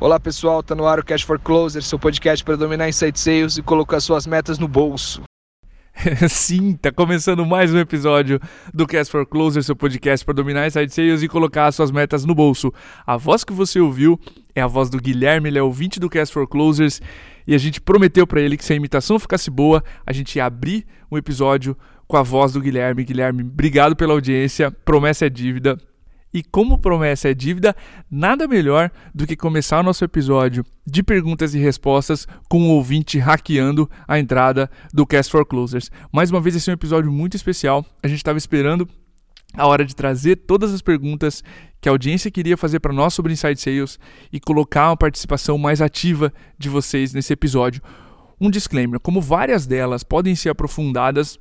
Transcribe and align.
Olá 0.00 0.20
pessoal, 0.20 0.62
tá 0.62 0.76
no 0.76 0.86
ar 0.86 1.00
o 1.00 1.04
Cash 1.04 1.22
for 1.22 1.40
Closer, 1.40 1.82
seu 1.82 1.98
podcast 1.98 2.44
para 2.44 2.54
dominar 2.54 2.88
insight 2.88 3.18
sales 3.18 3.58
e 3.58 3.62
colocar 3.62 3.98
suas 3.98 4.28
metas 4.28 4.56
no 4.56 4.68
bolso. 4.68 5.22
Sim, 6.30 6.76
tá 6.76 6.92
começando 6.92 7.44
mais 7.44 7.74
um 7.74 7.78
episódio 7.80 8.38
do 8.72 8.86
Cast 8.86 9.10
for 9.10 9.26
Closer, 9.26 9.60
seu 9.60 9.74
podcast 9.74 10.24
para 10.24 10.34
dominar 10.34 10.68
inside 10.68 10.94
sales 10.94 11.20
e 11.24 11.26
colocar 11.26 11.72
suas 11.72 11.90
metas 11.90 12.24
no 12.24 12.32
bolso. 12.32 12.72
A 13.04 13.16
voz 13.16 13.42
que 13.42 13.52
você 13.52 13.80
ouviu 13.80 14.20
é 14.54 14.60
a 14.60 14.68
voz 14.68 14.88
do 14.88 15.00
Guilherme, 15.00 15.48
ele 15.48 15.58
é 15.58 15.62
ouvinte 15.64 15.98
do 15.98 16.08
Cast 16.08 16.32
for 16.32 16.46
Closers 16.46 17.02
e 17.44 17.52
a 17.52 17.58
gente 17.58 17.80
prometeu 17.80 18.24
para 18.24 18.40
ele 18.40 18.56
que 18.56 18.64
se 18.64 18.72
a 18.72 18.76
imitação 18.76 19.18
ficasse 19.18 19.50
boa, 19.50 19.82
a 20.06 20.12
gente 20.12 20.36
ia 20.36 20.44
abrir 20.44 20.86
um 21.10 21.18
episódio 21.18 21.76
com 22.06 22.16
a 22.16 22.22
voz 22.22 22.52
do 22.52 22.60
Guilherme. 22.60 23.02
Guilherme, 23.02 23.42
obrigado 23.42 23.96
pela 23.96 24.12
audiência, 24.12 24.70
promessa 24.70 25.26
é 25.26 25.28
dívida. 25.28 25.76
E 26.32 26.42
como 26.42 26.78
promessa 26.78 27.30
é 27.30 27.34
dívida, 27.34 27.74
nada 28.10 28.46
melhor 28.46 28.90
do 29.14 29.26
que 29.26 29.34
começar 29.34 29.80
o 29.80 29.82
nosso 29.82 30.04
episódio 30.04 30.64
de 30.86 31.02
perguntas 31.02 31.54
e 31.54 31.58
respostas 31.58 32.26
com 32.48 32.62
o 32.62 32.72
ouvinte 32.72 33.18
hackeando 33.18 33.90
a 34.06 34.18
entrada 34.18 34.70
do 34.92 35.06
Cast 35.06 35.32
for 35.32 35.46
Closers. 35.46 35.90
Mais 36.12 36.30
uma 36.30 36.40
vez, 36.40 36.54
esse 36.54 36.68
é 36.68 36.72
um 36.72 36.74
episódio 36.74 37.10
muito 37.10 37.34
especial. 37.34 37.84
A 38.02 38.08
gente 38.08 38.18
estava 38.18 38.36
esperando 38.36 38.88
a 39.54 39.66
hora 39.66 39.84
de 39.84 39.96
trazer 39.96 40.36
todas 40.36 40.72
as 40.74 40.82
perguntas 40.82 41.42
que 41.80 41.88
a 41.88 41.92
audiência 41.92 42.30
queria 42.30 42.56
fazer 42.56 42.80
para 42.80 42.92
nós 42.92 43.14
sobre 43.14 43.32
Inside 43.32 43.60
Sales 43.60 43.98
e 44.32 44.38
colocar 44.38 44.90
uma 44.90 44.96
participação 44.96 45.56
mais 45.56 45.80
ativa 45.80 46.32
de 46.58 46.68
vocês 46.68 47.14
nesse 47.14 47.32
episódio. 47.32 47.82
Um 48.40 48.50
disclaimer: 48.50 49.00
como 49.00 49.20
várias 49.20 49.66
delas 49.66 50.02
podem 50.02 50.34
ser 50.34 50.50
aprofundadas 50.50 51.38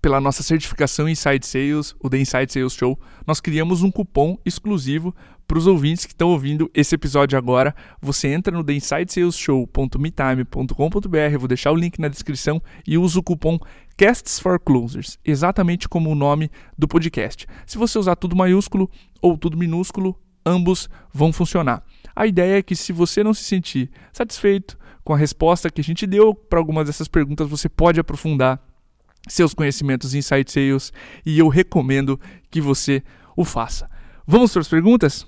pela 0.00 0.20
nossa 0.20 0.40
certificação 0.42 1.08
Inside 1.08 1.46
Sales, 1.46 1.94
o 2.00 2.08
The 2.08 2.18
Inside 2.18 2.52
Sales 2.52 2.72
Show, 2.72 2.98
nós 3.26 3.40
criamos 3.40 3.82
um 3.82 3.90
cupom 3.90 4.38
exclusivo 4.44 5.12
para 5.46 5.58
os 5.58 5.66
ouvintes 5.66 6.04
que 6.04 6.12
estão 6.12 6.28
ouvindo 6.28 6.70
esse 6.74 6.94
episódio 6.94 7.38
agora. 7.38 7.74
Você 8.00 8.28
entra 8.28 8.54
no 8.54 8.62
theinsidesaleshow.metime.com.br, 8.62 11.38
vou 11.38 11.48
deixar 11.48 11.72
o 11.72 11.76
link 11.76 11.98
na 11.98 12.08
descrição 12.08 12.62
e 12.86 12.98
usa 12.98 13.18
o 13.18 13.22
cupom 13.22 13.58
Casts 13.96 14.38
for 14.38 14.60
Closers, 14.60 15.18
exatamente 15.24 15.88
como 15.88 16.10
o 16.10 16.14
nome 16.14 16.50
do 16.76 16.86
podcast. 16.86 17.46
Se 17.66 17.78
você 17.78 17.98
usar 17.98 18.16
tudo 18.16 18.36
maiúsculo 18.36 18.90
ou 19.20 19.36
tudo 19.38 19.56
minúsculo, 19.56 20.14
ambos 20.44 20.90
vão 21.12 21.32
funcionar. 21.32 21.82
A 22.14 22.26
ideia 22.26 22.58
é 22.58 22.62
que 22.62 22.76
se 22.76 22.92
você 22.92 23.24
não 23.24 23.32
se 23.32 23.44
sentir 23.44 23.90
satisfeito 24.12 24.76
com 25.02 25.14
a 25.14 25.16
resposta 25.16 25.70
que 25.70 25.80
a 25.80 25.84
gente 25.84 26.06
deu 26.06 26.34
para 26.34 26.58
algumas 26.58 26.86
dessas 26.86 27.08
perguntas, 27.08 27.48
você 27.48 27.66
pode 27.68 27.98
aprofundar 27.98 28.60
seus 29.28 29.54
conhecimentos 29.54 30.14
em 30.14 30.18
Inside 30.18 30.50
Sales 30.50 30.92
e 31.24 31.38
eu 31.38 31.48
recomendo 31.48 32.18
que 32.50 32.60
você 32.60 33.02
o 33.36 33.44
faça. 33.44 33.88
Vamos 34.26 34.52
para 34.52 34.60
as 34.60 34.68
perguntas? 34.68 35.26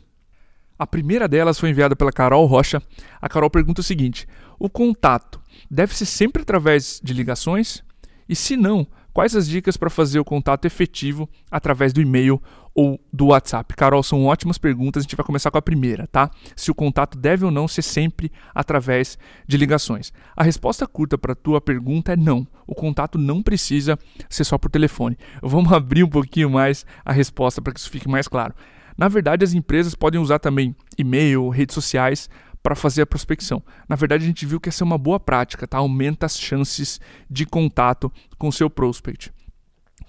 A 0.79 0.87
primeira 0.87 1.29
delas 1.29 1.61
foi 1.61 1.71
enviada 1.71 1.95
pela 1.95 2.11
Carol 2.11 2.47
Rocha. 2.47 2.83
A 3.21 3.29
Carol 3.29 3.51
pergunta 3.51 3.81
o 3.81 3.85
seguinte: 3.85 4.27
o 4.59 4.69
contato 4.69 5.41
deve 5.71 5.95
ser 5.95 6.07
sempre 6.07 6.43
através 6.43 7.01
de 7.05 7.13
ligações? 7.13 7.85
E 8.29 8.35
se 8.35 8.57
não, 8.57 8.87
quais 9.13 9.37
as 9.37 9.49
dicas 9.49 9.77
para 9.77 9.91
fazer 9.91 10.19
o 10.21 10.25
contato 10.25 10.65
efetivo 10.65 11.29
através 11.51 11.93
do 11.93 12.01
e-mail 12.01 12.43
ou 12.75 13.01
do 13.13 13.27
WhatsApp? 13.27 13.75
Carol, 13.75 14.03
são 14.03 14.25
ótimas 14.27 14.59
perguntas. 14.59 15.01
A 15.01 15.05
gente 15.05 15.17
vai 15.17 15.25
começar 15.25 15.51
com 15.51 15.59
a 15.59 15.63
primeira, 15.63 16.07
tá? 16.07 16.31
Se 16.55 16.71
o 16.71 16.75
contato 16.75 17.19
deve 17.19 17.45
ou 17.45 17.51
não 17.51 17.67
ser 17.67 17.83
sempre 17.83 18.31
através 18.55 19.19
de 19.47 19.57
ligações. 19.57 20.13
A 20.37 20.43
resposta 20.43 20.87
curta 20.87 21.19
para 21.19 21.33
a 21.33 21.37
tua 21.37 21.61
pergunta 21.61 22.13
é 22.13 22.17
não. 22.17 22.47
O 22.67 22.75
contato 22.75 23.19
não 23.19 23.43
precisa 23.43 23.99
ser 24.29 24.45
só 24.45 24.57
por 24.57 24.71
telefone. 24.71 25.19
Vamos 25.43 25.73
abrir 25.75 26.05
um 26.05 26.09
pouquinho 26.09 26.51
mais 26.51 26.87
a 27.05 27.13
resposta 27.13 27.61
para 27.61 27.73
que 27.73 27.81
isso 27.81 27.91
fique 27.91 28.09
mais 28.09 28.29
claro. 28.29 28.55
Na 28.97 29.09
verdade, 29.09 29.45
as 29.45 29.55
empresas 29.55 29.95
podem 29.95 30.21
usar 30.21 30.39
também 30.39 30.77
e-mail, 30.99 31.49
redes 31.49 31.75
sociais 31.75 32.29
para 32.63 32.75
fazer 32.75 33.03
a 33.03 33.07
prospecção. 33.07 33.63
Na 33.89 33.97
verdade, 33.97 34.25
a 34.25 34.27
gente 34.27 34.45
viu 34.45 34.61
que 34.61 34.69
essa 34.69 34.85
é 34.85 34.87
uma 34.87 34.99
boa 34.99 35.19
prática, 35.19 35.67
tá? 35.67 35.79
Aumenta 35.79 36.27
as 36.27 36.39
chances 36.39 37.01
de 37.29 37.47
contato 37.47 38.13
com 38.39 38.49
o 38.49 38.53
seu 38.53 38.69
prospect. 38.69 39.33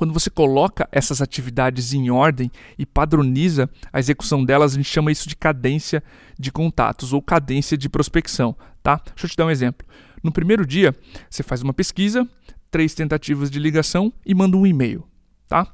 Quando 0.02 0.16
você 0.16 0.32
coloca 0.32 0.90
essas 0.92 1.22
atividades 1.22 1.94
em 1.94 2.10
ordem 2.10 2.50
e 2.76 2.88
padroniza 2.88 3.70
a 3.94 4.00
execução 4.00 4.44
delas, 4.44 4.74
a 4.74 4.78
gente 4.78 4.90
chama 4.90 5.12
isso 5.12 5.30
de 5.30 5.36
cadência 5.36 6.04
de 6.40 6.52
contatos 6.52 7.14
ou 7.14 7.22
cadência 7.22 7.78
de 7.78 7.88
prospecção, 7.88 8.58
tá? 8.82 9.00
Deixa 9.06 9.28
eu 9.28 9.30
te 9.30 9.38
dar 9.38 9.46
um 9.46 9.52
exemplo. 9.52 9.86
No 10.24 10.32
primeiro 10.32 10.66
dia, 10.66 10.96
você 11.30 11.44
faz 11.44 11.62
uma 11.62 11.72
pesquisa, 11.72 12.28
três 12.72 12.96
tentativas 12.96 13.52
de 13.52 13.60
ligação 13.60 14.12
e 14.26 14.34
manda 14.34 14.58
um 14.58 14.66
e-mail, 14.66 15.08
tá? 15.48 15.72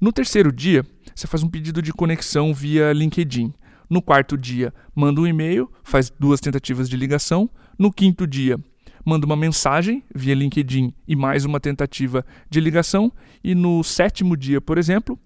No 0.00 0.14
terceiro 0.14 0.50
dia, 0.50 0.82
você 1.14 1.26
faz 1.26 1.42
um 1.42 1.50
pedido 1.50 1.82
de 1.82 1.92
conexão 1.92 2.54
via 2.54 2.94
LinkedIn. 2.94 3.52
No 3.90 4.00
quarto 4.00 4.38
dia, 4.38 4.72
manda 4.94 5.20
um 5.20 5.26
e-mail, 5.26 5.70
faz 5.82 6.10
duas 6.18 6.40
tentativas 6.40 6.88
de 6.88 6.96
ligação. 6.96 7.50
No 7.78 7.92
quinto 7.92 8.26
dia, 8.26 8.58
manda 9.04 9.26
uma 9.26 9.36
mensagem 9.36 10.02
via 10.14 10.34
LinkedIn 10.34 10.92
e 11.06 11.16
mais 11.16 11.44
uma 11.44 11.60
tentativa 11.60 12.24
de 12.50 12.60
ligação. 12.60 13.12
E 13.42 13.54
no 13.54 13.82
sétimo 13.82 14.36
dia, 14.36 14.60
por 14.60 14.78
exemplo, 14.78 15.18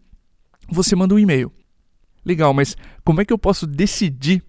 você 0.69 0.95
manda 0.97 1.15
um 1.15 1.19
e-mail. 1.19 1.53
Legal, 2.25 2.55
mas 2.55 2.77
como 3.05 3.21
é 3.21 3.25
que 3.25 3.33
eu 3.33 3.39
posso 3.39 3.67
decidir 3.67 4.43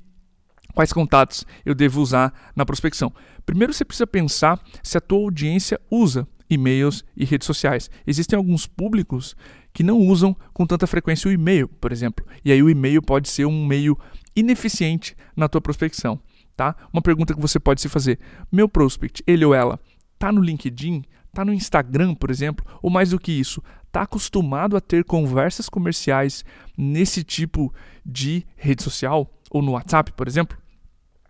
quais 0.73 0.93
contatos 0.93 1.45
eu 1.65 1.73
devo 1.73 2.01
usar 2.01 2.51
na 2.55 2.65
prospecção? 2.65 3.11
Primeiro 3.45 3.73
você 3.73 3.83
precisa 3.83 4.07
pensar 4.07 4.61
se 4.81 4.97
a 4.97 5.01
tua 5.01 5.19
audiência 5.19 5.79
usa 5.89 6.27
e-mails 6.49 7.03
e 7.15 7.25
redes 7.25 7.45
sociais. 7.45 7.89
Existem 8.05 8.37
alguns 8.37 8.67
públicos 8.67 9.35
que 9.73 9.83
não 9.83 9.97
usam 9.97 10.35
com 10.53 10.65
tanta 10.65 10.85
frequência 10.85 11.27
o 11.27 11.31
e-mail, 11.31 11.67
por 11.67 11.91
exemplo. 11.91 12.25
E 12.45 12.51
aí 12.51 12.61
o 12.61 12.69
e-mail 12.69 13.01
pode 13.01 13.27
ser 13.29 13.45
um 13.45 13.65
meio 13.65 13.97
ineficiente 14.35 15.15
na 15.35 15.47
tua 15.47 15.61
prospecção, 15.61 16.19
tá? 16.55 16.75
Uma 16.91 17.01
pergunta 17.01 17.33
que 17.33 17.41
você 17.41 17.59
pode 17.59 17.81
se 17.81 17.89
fazer: 17.89 18.19
meu 18.51 18.67
prospect, 18.67 19.23
ele 19.25 19.45
ou 19.45 19.53
ela, 19.53 19.79
tá 20.17 20.31
no 20.31 20.41
LinkedIn, 20.41 21.03
tá 21.33 21.43
no 21.43 21.53
Instagram, 21.53 22.15
por 22.15 22.29
exemplo, 22.29 22.65
ou 22.81 22.89
mais 22.89 23.09
do 23.09 23.19
que 23.19 23.31
isso, 23.31 23.61
tá 23.91 24.01
acostumado 24.01 24.75
a 24.75 24.81
ter 24.81 25.03
conversas 25.03 25.69
comerciais 25.69 26.43
nesse 26.77 27.23
tipo 27.23 27.73
de 28.05 28.45
rede 28.55 28.83
social 28.83 29.31
ou 29.49 29.61
no 29.61 29.73
WhatsApp, 29.73 30.11
por 30.13 30.27
exemplo? 30.27 30.57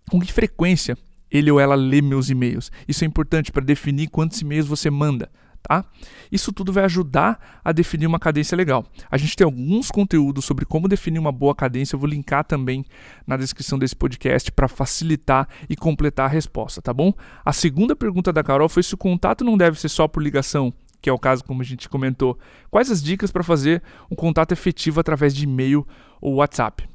Com 0.10 0.20
que 0.20 0.32
frequência 0.32 0.98
ele 1.32 1.50
ou 1.52 1.60
ela 1.60 1.76
lê 1.76 2.02
meus 2.02 2.30
e-mails? 2.30 2.72
Isso 2.88 3.04
é 3.04 3.08
importante 3.08 3.52
para 3.52 3.64
definir 3.64 4.08
quantos 4.08 4.40
e-mails 4.40 4.68
você 4.68 4.90
manda. 4.90 5.30
Tá? 5.66 5.86
Isso 6.30 6.52
tudo 6.52 6.74
vai 6.74 6.84
ajudar 6.84 7.62
a 7.64 7.72
definir 7.72 8.06
uma 8.06 8.20
cadência 8.20 8.54
legal. 8.54 8.86
A 9.10 9.16
gente 9.16 9.34
tem 9.34 9.46
alguns 9.46 9.90
conteúdos 9.90 10.44
sobre 10.44 10.66
como 10.66 10.90
definir 10.90 11.20
uma 11.20 11.32
boa 11.32 11.56
cadência, 11.56 11.96
eu 11.96 12.00
vou 12.00 12.10
linkar 12.10 12.44
também 12.44 12.84
na 13.26 13.38
descrição 13.38 13.80
desse 13.80 13.96
podcast 13.96 14.52
para 14.52 14.68
facilitar 14.68 15.48
e 15.70 15.76
completar 15.78 16.26
a 16.26 16.30
resposta, 16.30 16.82
tá 16.82 16.94
bom? 16.94 17.14
A 17.46 17.54
segunda 17.54 17.96
pergunta 17.96 18.34
da 18.34 18.44
Carol 18.44 18.68
foi 18.68 18.84
se 18.84 18.94
o 18.94 18.98
contato 18.98 19.46
não 19.46 19.58
deve 19.58 19.80
ser 19.80 19.88
só 19.88 20.06
por 20.06 20.22
ligação, 20.22 20.74
que 21.02 21.10
é 21.10 21.14
o 21.14 21.18
caso 21.18 21.46
como 21.46 21.62
a 21.62 21.66
gente 21.66 21.88
comentou. 21.88 22.38
Quais 22.70 22.92
as 22.92 23.02
dicas 23.02 23.32
para 23.32 23.42
fazer 23.42 23.82
um 24.12 24.16
contato 24.16 24.52
efetivo 24.52 25.00
através 25.00 25.34
de 25.34 25.46
e-mail 25.46 25.88
ou 26.20 26.36
WhatsApp? 26.36 26.90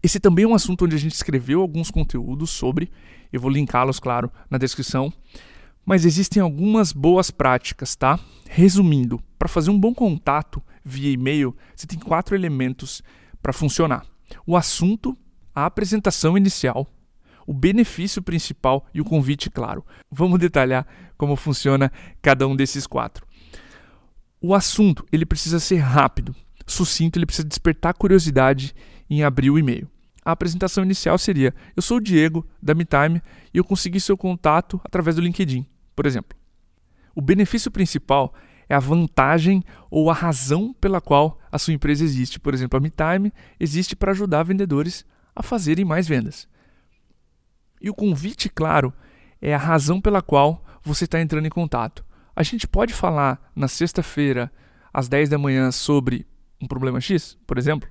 Esse 0.00 0.20
também 0.20 0.44
é 0.44 0.48
um 0.48 0.54
assunto 0.54 0.84
onde 0.84 0.94
a 0.94 0.98
gente 0.98 1.14
escreveu 1.14 1.60
alguns 1.60 1.90
conteúdos 1.90 2.50
sobre, 2.50 2.88
eu 3.32 3.40
vou 3.40 3.50
linká-los, 3.50 3.98
claro, 3.98 4.30
na 4.48 4.58
descrição. 4.58 5.12
Mas 5.84 6.04
existem 6.04 6.42
algumas 6.42 6.92
boas 6.92 7.30
práticas, 7.30 7.96
tá? 7.96 8.18
Resumindo, 8.48 9.20
para 9.38 9.48
fazer 9.48 9.70
um 9.70 9.78
bom 9.78 9.94
contato 9.94 10.62
via 10.84 11.10
e-mail, 11.10 11.56
você 11.74 11.86
tem 11.86 11.98
quatro 11.98 12.34
elementos 12.34 13.02
para 13.42 13.52
funcionar: 13.52 14.04
o 14.46 14.56
assunto, 14.56 15.16
a 15.54 15.66
apresentação 15.66 16.36
inicial, 16.36 16.86
o 17.46 17.52
benefício 17.52 18.22
principal 18.22 18.86
e 18.94 19.00
o 19.00 19.04
convite 19.04 19.50
claro. 19.50 19.84
Vamos 20.10 20.38
detalhar 20.38 20.86
como 21.16 21.36
funciona 21.36 21.90
cada 22.22 22.46
um 22.46 22.54
desses 22.54 22.86
quatro. 22.86 23.26
O 24.40 24.54
assunto, 24.54 25.04
ele 25.12 25.26
precisa 25.26 25.60
ser 25.60 25.78
rápido, 25.78 26.34
sucinto, 26.66 27.18
ele 27.18 27.26
precisa 27.26 27.46
despertar 27.46 27.94
curiosidade 27.94 28.74
em 29.08 29.22
abrir 29.22 29.50
o 29.50 29.58
e-mail. 29.58 29.88
A 30.24 30.32
apresentação 30.32 30.84
inicial 30.84 31.18
seria: 31.18 31.54
Eu 31.74 31.82
sou 31.82 31.96
o 31.96 32.00
Diego, 32.00 32.46
da 32.62 32.74
MeTime, 32.74 33.22
e 33.52 33.58
eu 33.58 33.64
consegui 33.64 34.00
seu 34.00 34.16
contato 34.16 34.80
através 34.84 35.16
do 35.16 35.22
LinkedIn, 35.22 35.66
por 35.94 36.06
exemplo. 36.06 36.38
O 37.14 37.20
benefício 37.20 37.70
principal 37.70 38.34
é 38.68 38.74
a 38.74 38.78
vantagem 38.78 39.64
ou 39.90 40.10
a 40.10 40.14
razão 40.14 40.72
pela 40.72 41.00
qual 41.00 41.40
a 41.50 41.58
sua 41.58 41.74
empresa 41.74 42.04
existe. 42.04 42.38
Por 42.38 42.54
exemplo, 42.54 42.78
a 42.78 42.80
MeTime 42.80 43.32
existe 43.58 43.96
para 43.96 44.12
ajudar 44.12 44.44
vendedores 44.44 45.04
a 45.34 45.42
fazerem 45.42 45.84
mais 45.84 46.06
vendas. 46.06 46.48
E 47.80 47.90
o 47.90 47.94
convite, 47.94 48.48
claro, 48.48 48.92
é 49.40 49.54
a 49.54 49.58
razão 49.58 50.00
pela 50.00 50.22
qual 50.22 50.64
você 50.82 51.04
está 51.04 51.20
entrando 51.20 51.46
em 51.46 51.50
contato. 51.50 52.04
A 52.36 52.42
gente 52.42 52.68
pode 52.68 52.94
falar 52.94 53.50
na 53.56 53.66
sexta-feira, 53.68 54.52
às 54.92 55.08
10 55.08 55.28
da 55.30 55.38
manhã, 55.38 55.70
sobre 55.72 56.26
um 56.60 56.66
problema 56.66 57.00
X, 57.00 57.36
por 57.46 57.58
exemplo? 57.58 57.88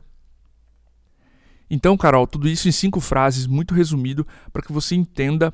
Então, 1.69 1.95
Carol, 1.97 2.25
tudo 2.25 2.47
isso 2.47 2.67
em 2.67 2.71
cinco 2.71 2.99
frases, 2.99 3.45
muito 3.45 3.73
resumido, 3.73 4.25
para 4.51 4.61
que 4.61 4.71
você 4.71 4.95
entenda 4.95 5.53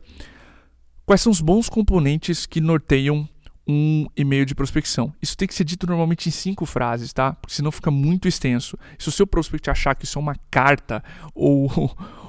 quais 1.06 1.22
são 1.22 1.32
os 1.32 1.42
bons 1.42 1.70
componentes 1.70 2.46
que 2.46 2.62
norteiam 2.62 3.28
um 3.68 4.08
e-mail 4.16 4.46
de 4.46 4.54
prospecção. 4.54 5.14
Isso 5.22 5.36
tem 5.36 5.48
que 5.48 5.54
ser 5.56 5.64
dito 5.64 5.88
normalmente 5.88 6.30
em 6.30 6.32
cinco 6.32 6.66
frases, 6.66 7.12
tá? 7.12 7.34
Porque 7.34 7.56
senão 7.56 7.72
fica 7.72 7.90
muito 7.90 8.28
extenso. 8.28 8.78
Se 8.98 9.10
o 9.10 9.12
seu 9.12 9.26
prospect 9.26 9.70
achar 9.70 9.96
que 9.96 10.06
isso 10.06 10.20
é 10.20 10.22
uma 10.22 10.36
carta 10.52 11.04
ou 11.34 11.70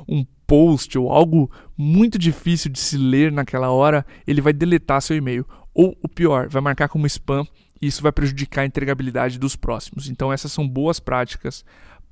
um 0.08 0.24
post 0.46 0.96
ou 0.96 1.10
algo 1.10 1.50
muito 1.76 2.18
difícil 2.18 2.70
de 2.70 2.78
se 2.78 2.96
ler 2.96 3.30
naquela 3.32 3.70
hora, 3.70 4.06
ele 4.26 4.40
vai 4.40 4.52
deletar 4.52 5.02
seu 5.02 5.16
e-mail. 5.16 5.46
Ou 5.74 5.96
o 6.02 6.08
pior, 6.08 6.48
vai 6.48 6.62
marcar 6.62 6.88
como 6.88 7.06
spam 7.06 7.46
e 7.82 7.86
isso 7.86 8.02
vai 8.02 8.12
prejudicar 8.12 8.62
a 8.62 8.66
entregabilidade 8.66 9.38
dos 9.38 9.56
próximos. 9.56 10.08
Então, 10.08 10.32
essas 10.32 10.50
são 10.50 10.66
boas 10.66 10.98
práticas 10.98 11.64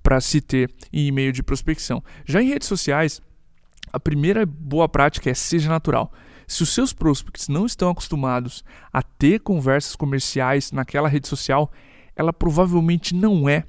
para 0.05 0.21
se 0.21 0.43
ter 0.43 0.71
em 0.93 1.07
e-mail 1.07 1.33
de 1.33 1.43
prospecção. 1.43 2.05
Já 2.27 2.43
em 2.43 2.49
redes 2.49 2.69
sociais, 2.69 3.23
a 3.91 3.99
primeira 3.99 4.45
boa 4.45 4.87
prática 4.87 5.31
é 5.31 5.35
seja 5.35 5.71
natural. 5.71 6.13
Se 6.47 6.63
os 6.63 6.69
seus 6.69 6.93
prospects 6.93 7.49
não 7.49 7.65
estão 7.65 7.89
acostumados 7.89 8.63
a 8.93 9.03
ter 9.03 9.41
conversas 9.41 9.97
comerciais 9.97 10.71
naquela 10.73 11.09
rede 11.09 11.27
social, 11.27 11.73
ela 12.15 12.35
provavelmente 12.35 13.15
não 13.15 13.49
é 13.49 13.65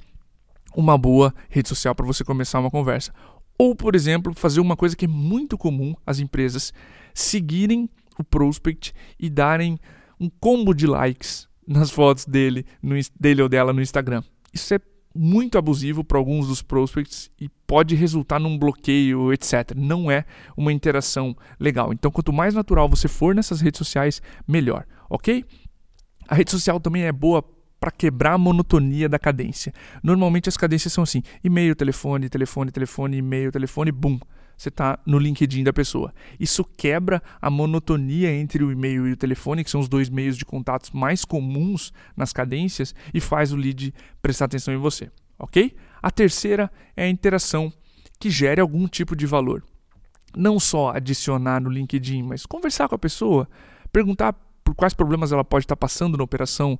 uma 0.75 0.97
boa 0.97 1.33
rede 1.49 1.69
social 1.69 1.95
para 1.95 2.05
você 2.05 2.21
começar 2.25 2.59
uma 2.59 2.69
conversa. 2.69 3.13
Ou, 3.57 3.73
por 3.73 3.95
exemplo, 3.95 4.33
fazer 4.33 4.59
uma 4.59 4.75
coisa 4.75 4.93
que 4.93 5.05
é 5.05 5.07
muito 5.07 5.57
comum 5.57 5.95
as 6.05 6.19
empresas 6.19 6.73
seguirem 7.13 7.89
o 8.19 8.25
prospect 8.25 8.93
e 9.17 9.29
darem 9.29 9.79
um 10.19 10.29
combo 10.29 10.73
de 10.73 10.85
likes 10.85 11.47
nas 11.65 11.89
fotos 11.89 12.25
dele, 12.25 12.65
no, 12.83 12.95
dele 13.17 13.41
ou 13.41 13.47
dela 13.47 13.71
no 13.71 13.81
Instagram. 13.81 14.21
Isso 14.53 14.73
é 14.73 14.79
muito 15.15 15.57
abusivo 15.57 16.03
para 16.03 16.17
alguns 16.17 16.47
dos 16.47 16.61
prospects 16.61 17.31
e 17.39 17.47
pode 17.65 17.95
resultar 17.95 18.39
num 18.39 18.57
bloqueio, 18.57 19.31
etc. 19.31 19.71
Não 19.75 20.11
é 20.11 20.25
uma 20.57 20.73
interação 20.73 21.35
legal. 21.59 21.93
Então, 21.93 22.11
quanto 22.11 22.33
mais 22.33 22.53
natural 22.53 22.89
você 22.89 23.07
for 23.07 23.33
nessas 23.33 23.61
redes 23.61 23.77
sociais, 23.77 24.21
melhor, 24.47 24.85
ok? 25.09 25.45
A 26.27 26.35
rede 26.35 26.51
social 26.51 26.79
também 26.79 27.03
é 27.03 27.11
boa 27.11 27.43
para 27.79 27.91
quebrar 27.91 28.33
a 28.33 28.37
monotonia 28.37 29.07
da 29.07 29.19
cadência. 29.19 29.73
Normalmente 30.03 30.49
as 30.49 30.57
cadências 30.57 30.91
são 30.91 31.03
assim: 31.03 31.21
e-mail, 31.43 31.75
telefone, 31.75 32.29
telefone, 32.29 32.71
telefone, 32.71 33.17
e-mail, 33.17 33.51
telefone, 33.51 33.91
boom 33.91 34.19
você 34.57 34.69
está 34.69 34.99
no 35.05 35.17
LinkedIn 35.17 35.63
da 35.63 35.73
pessoa. 35.73 36.13
Isso 36.39 36.63
quebra 36.63 37.21
a 37.41 37.49
monotonia 37.49 38.33
entre 38.33 38.63
o 38.63 38.71
e-mail 38.71 39.07
e 39.07 39.11
o 39.11 39.17
telefone, 39.17 39.63
que 39.63 39.69
são 39.69 39.81
os 39.81 39.87
dois 39.87 40.09
meios 40.09 40.37
de 40.37 40.45
contatos 40.45 40.91
mais 40.91 41.25
comuns 41.25 41.91
nas 42.15 42.31
cadências, 42.31 42.95
e 43.13 43.19
faz 43.19 43.51
o 43.51 43.55
lead 43.57 43.93
prestar 44.21 44.45
atenção 44.45 44.73
em 44.73 44.77
você. 44.77 45.11
Ok? 45.37 45.75
A 46.01 46.11
terceira 46.11 46.71
é 46.95 47.03
a 47.03 47.09
interação 47.09 47.71
que 48.19 48.29
gere 48.29 48.61
algum 48.61 48.87
tipo 48.87 49.15
de 49.15 49.25
valor. 49.25 49.63
Não 50.35 50.59
só 50.59 50.91
adicionar 50.91 51.59
no 51.59 51.69
LinkedIn, 51.69 52.23
mas 52.23 52.45
conversar 52.45 52.87
com 52.87 52.95
a 52.95 52.99
pessoa, 52.99 53.49
perguntar 53.91 54.33
por 54.63 54.75
quais 54.75 54.93
problemas 54.93 55.31
ela 55.31 55.43
pode 55.43 55.65
estar 55.65 55.75
passando 55.75 56.17
na 56.17 56.23
operação 56.23 56.79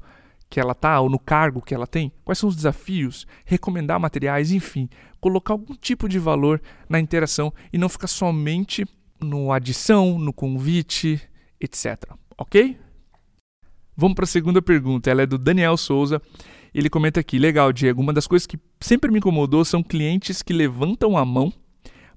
que 0.49 0.59
ela 0.59 0.71
está 0.71 0.99
ou 0.99 1.09
no 1.09 1.19
cargo 1.19 1.61
que 1.61 1.73
ela 1.73 1.87
tem, 1.87 2.11
quais 2.23 2.37
são 2.37 2.49
os 2.49 2.55
desafios, 2.55 3.25
recomendar 3.45 3.99
materiais, 3.99 4.51
enfim, 4.51 4.89
colocar 5.19 5.53
algum 5.53 5.73
tipo 5.75 6.07
de 6.07 6.19
valor 6.19 6.61
na 6.87 6.99
interação 6.99 7.51
e 7.73 7.77
não 7.77 7.89
ficar 7.89 8.07
somente 8.07 8.85
no 9.19 9.51
adição, 9.51 10.19
no 10.19 10.31
convite, 10.31 11.21
etc. 11.59 12.11
Ok? 12.37 12.77
Vamos 13.97 14.15
para 14.15 14.25
a 14.25 14.27
segunda 14.27 14.61
pergunta. 14.61 15.09
Ela 15.09 15.23
é 15.23 15.25
do 15.25 15.37
Daniel 15.37 15.77
Souza. 15.77 16.21
Ele 16.73 16.89
comenta 16.89 17.19
aqui: 17.19 17.39
Legal, 17.39 17.71
Diego. 17.71 18.01
Uma 18.01 18.11
das 18.13 18.27
coisas 18.27 18.45
que 18.45 18.59
sempre 18.79 19.09
me 19.09 19.19
incomodou 19.19 19.63
são 19.63 19.81
clientes 19.81 20.41
que 20.41 20.53
levantam 20.53 21.17
a 21.17 21.23
mão, 21.23 21.51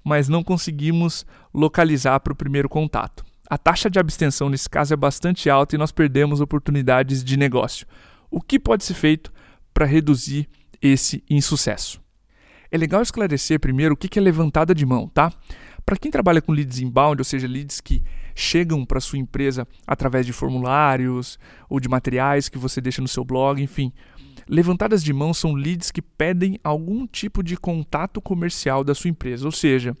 mas 0.03 0.27
não 0.27 0.43
conseguimos 0.43 1.25
localizar 1.53 2.19
para 2.19 2.33
o 2.33 2.35
primeiro 2.35 2.67
contato. 2.67 3.23
A 3.49 3.57
taxa 3.57 3.89
de 3.89 3.97
abstenção 3.97 4.49
nesse 4.49 4.69
caso 4.69 4.93
é 4.93 4.97
bastante 4.97 5.49
alta 5.49 5.75
e 5.75 5.79
nós 5.79 5.91
perdemos 5.91 6.41
oportunidades 6.41 7.23
de 7.23 7.35
negócio. 7.35 7.87
O 8.29 8.41
que 8.41 8.59
pode 8.59 8.83
ser 8.83 8.93
feito 8.93 9.31
para 9.73 9.85
reduzir 9.85 10.47
esse 10.81 11.23
insucesso? 11.29 12.01
É 12.71 12.77
legal 12.77 13.01
esclarecer 13.01 13.59
primeiro 13.59 13.95
o 13.95 13.97
que 13.97 14.19
é 14.19 14.21
levantada 14.21 14.75
de 14.75 14.85
mão, 14.85 15.07
tá? 15.07 15.33
Para 15.85 15.97
quem 15.97 16.11
trabalha 16.11 16.41
com 16.41 16.51
leads 16.51 16.79
inbound, 16.79 17.19
ou 17.19 17.25
seja, 17.25 17.47
leads 17.47 17.81
que 17.81 18.03
chegam 18.35 18.85
para 18.85 18.99
sua 18.99 19.17
empresa 19.17 19.67
através 19.87 20.25
de 20.25 20.31
formulários 20.31 21.39
ou 21.67 21.79
de 21.79 21.89
materiais 21.89 22.47
que 22.47 22.59
você 22.59 22.79
deixa 22.79 23.01
no 23.01 23.07
seu 23.07 23.25
blog, 23.25 23.61
enfim. 23.61 23.91
Levantadas 24.51 25.03
de 25.03 25.13
mão 25.13 25.31
são 25.31 25.53
leads 25.53 25.91
que 25.91 26.01
pedem 26.01 26.59
algum 26.63 27.05
tipo 27.05 27.43
de 27.43 27.55
contato 27.55 28.19
comercial 28.19 28.83
da 28.83 28.95
sua 28.95 29.11
empresa, 29.11 29.45
ou 29.45 29.51
seja, 29.51 29.95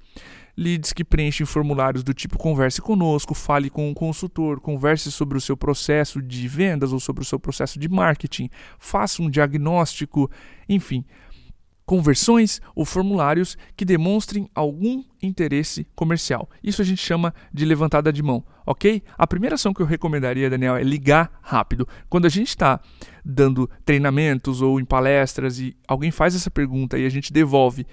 leads 0.57 0.91
que 0.91 1.03
preenchem 1.03 1.45
formulários 1.45 2.01
do 2.01 2.15
tipo 2.15 2.35
converse 2.35 2.81
conosco, 2.81 3.35
fale 3.35 3.69
com 3.69 3.87
um 3.87 3.93
consultor, 3.93 4.59
converse 4.59 5.11
sobre 5.11 5.37
o 5.37 5.41
seu 5.41 5.55
processo 5.55 6.19
de 6.19 6.47
vendas 6.47 6.91
ou 6.91 6.99
sobre 6.99 7.21
o 7.21 7.25
seu 7.25 7.39
processo 7.39 7.77
de 7.77 7.87
marketing, 7.87 8.49
faça 8.79 9.21
um 9.21 9.29
diagnóstico, 9.29 10.31
enfim, 10.67 11.05
conversões 11.89 12.61
ou 12.75 12.85
formulários 12.85 13.57
que 13.75 13.83
demonstrem 13.83 14.47
algum 14.53 15.03
interesse 15.23 15.87
comercial. 15.95 16.47
Isso 16.63 16.83
a 16.83 16.85
gente 16.85 17.01
chama 17.01 17.33
de 17.51 17.65
levantada 17.65 18.13
de 18.13 18.21
mão, 18.21 18.43
ok? 18.63 19.01
A 19.17 19.25
primeira 19.25 19.55
ação 19.55 19.73
que 19.73 19.81
eu 19.81 19.87
recomendaria, 19.87 20.51
Daniel, 20.51 20.75
é 20.75 20.83
ligar 20.83 21.31
rápido. 21.41 21.87
Quando 22.07 22.25
a 22.27 22.29
gente 22.29 22.49
está 22.49 22.79
dando 23.25 23.67
treinamentos 23.83 24.61
ou 24.61 24.79
em 24.79 24.85
palestras 24.85 25.59
e 25.59 25.75
alguém 25.87 26.11
faz 26.11 26.35
essa 26.35 26.51
pergunta 26.51 26.95
e 26.95 27.07
a 27.07 27.09
gente 27.09 27.33
devolve 27.33 27.87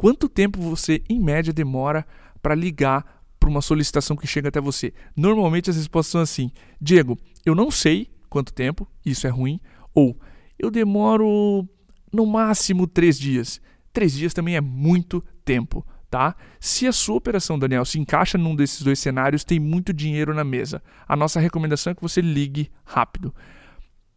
Quanto 0.00 0.30
tempo 0.30 0.58
você, 0.58 1.02
em 1.10 1.20
média, 1.20 1.52
demora 1.52 2.06
para 2.40 2.54
ligar 2.54 3.22
para 3.38 3.50
uma 3.50 3.60
solicitação 3.60 4.16
que 4.16 4.26
chega 4.26 4.48
até 4.48 4.58
você? 4.58 4.94
Normalmente 5.14 5.68
as 5.68 5.76
respostas 5.76 6.12
são 6.12 6.22
assim: 6.22 6.50
Diego, 6.80 7.18
eu 7.44 7.54
não 7.54 7.70
sei 7.70 8.08
quanto 8.30 8.50
tempo, 8.50 8.88
isso 9.04 9.26
é 9.26 9.30
ruim, 9.30 9.60
ou 9.94 10.18
eu 10.58 10.70
demoro 10.70 11.68
no 12.12 12.26
máximo 12.26 12.86
três 12.86 13.18
dias. 13.18 13.60
Três 13.92 14.12
dias 14.12 14.32
também 14.34 14.56
é 14.56 14.60
muito 14.60 15.24
tempo, 15.44 15.84
tá? 16.08 16.36
Se 16.60 16.86
a 16.86 16.92
sua 16.92 17.16
operação, 17.16 17.58
Daniel, 17.58 17.84
se 17.84 17.98
encaixa 17.98 18.38
num 18.38 18.54
desses 18.54 18.82
dois 18.82 18.98
cenários, 18.98 19.44
tem 19.44 19.58
muito 19.58 19.92
dinheiro 19.92 20.34
na 20.34 20.44
mesa. 20.44 20.82
A 21.08 21.16
nossa 21.16 21.40
recomendação 21.40 21.90
é 21.90 21.94
que 21.94 22.02
você 22.02 22.20
ligue 22.20 22.70
rápido. 22.84 23.34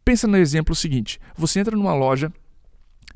Pensa 0.05 0.27
no 0.27 0.37
exemplo 0.37 0.75
seguinte: 0.75 1.19
você 1.35 1.59
entra 1.59 1.75
numa 1.75 1.95
loja 1.95 2.31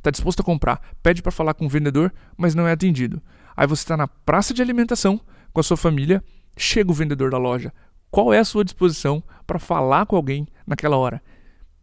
está 0.07 0.12
disposto 0.12 0.39
a 0.39 0.44
comprar, 0.44 0.81
pede 1.03 1.21
para 1.21 1.31
falar 1.31 1.53
com 1.53 1.65
o 1.65 1.69
vendedor, 1.69 2.13
mas 2.38 2.56
não 2.56 2.68
é 2.68 2.71
atendido. 2.71 3.21
Aí 3.56 3.68
você 3.68 3.83
está 3.83 3.97
na 3.97 4.07
praça 4.07 4.53
de 4.53 4.62
alimentação 4.62 5.19
com 5.51 5.59
a 5.59 5.63
sua 5.63 5.77
família, 5.77 6.24
chega 6.56 6.91
o 6.91 6.94
vendedor 6.94 7.31
da 7.31 7.38
loja. 7.38 7.74
Qual 8.09 8.33
é 8.33 8.39
a 8.39 8.45
sua 8.45 8.63
disposição 8.63 9.24
para 9.45 9.59
falar 9.59 10.06
com 10.06 10.15
alguém 10.15 10.47
naquela 10.65 10.97
hora? 10.97 11.21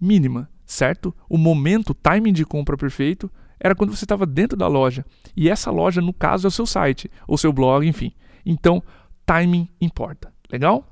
Mínima, 0.01 0.49
certo? 0.67 1.15
O 1.29 1.37
momento, 1.39 1.91
o 1.91 1.95
timing 1.95 2.33
de 2.33 2.45
compra 2.45 2.77
perfeito 2.77 3.31
era 3.59 3.75
quando 3.75 3.95
você 3.95 4.05
estava 4.05 4.27
dentro 4.27 4.57
da 4.57 4.67
loja. 4.67 5.05
E 5.37 5.49
essa 5.49 5.71
loja, 5.71 6.01
no 6.01 6.13
caso, 6.13 6.47
é 6.47 6.49
o 6.49 6.51
seu 6.51 6.67
site, 6.67 7.11
ou 7.27 7.39
seu 7.39 7.53
blog, 7.53 7.87
enfim. 7.87 8.13
Então, 8.45 8.83
timing 9.25 9.69
importa. 9.81 10.33
Legal? 10.51 10.87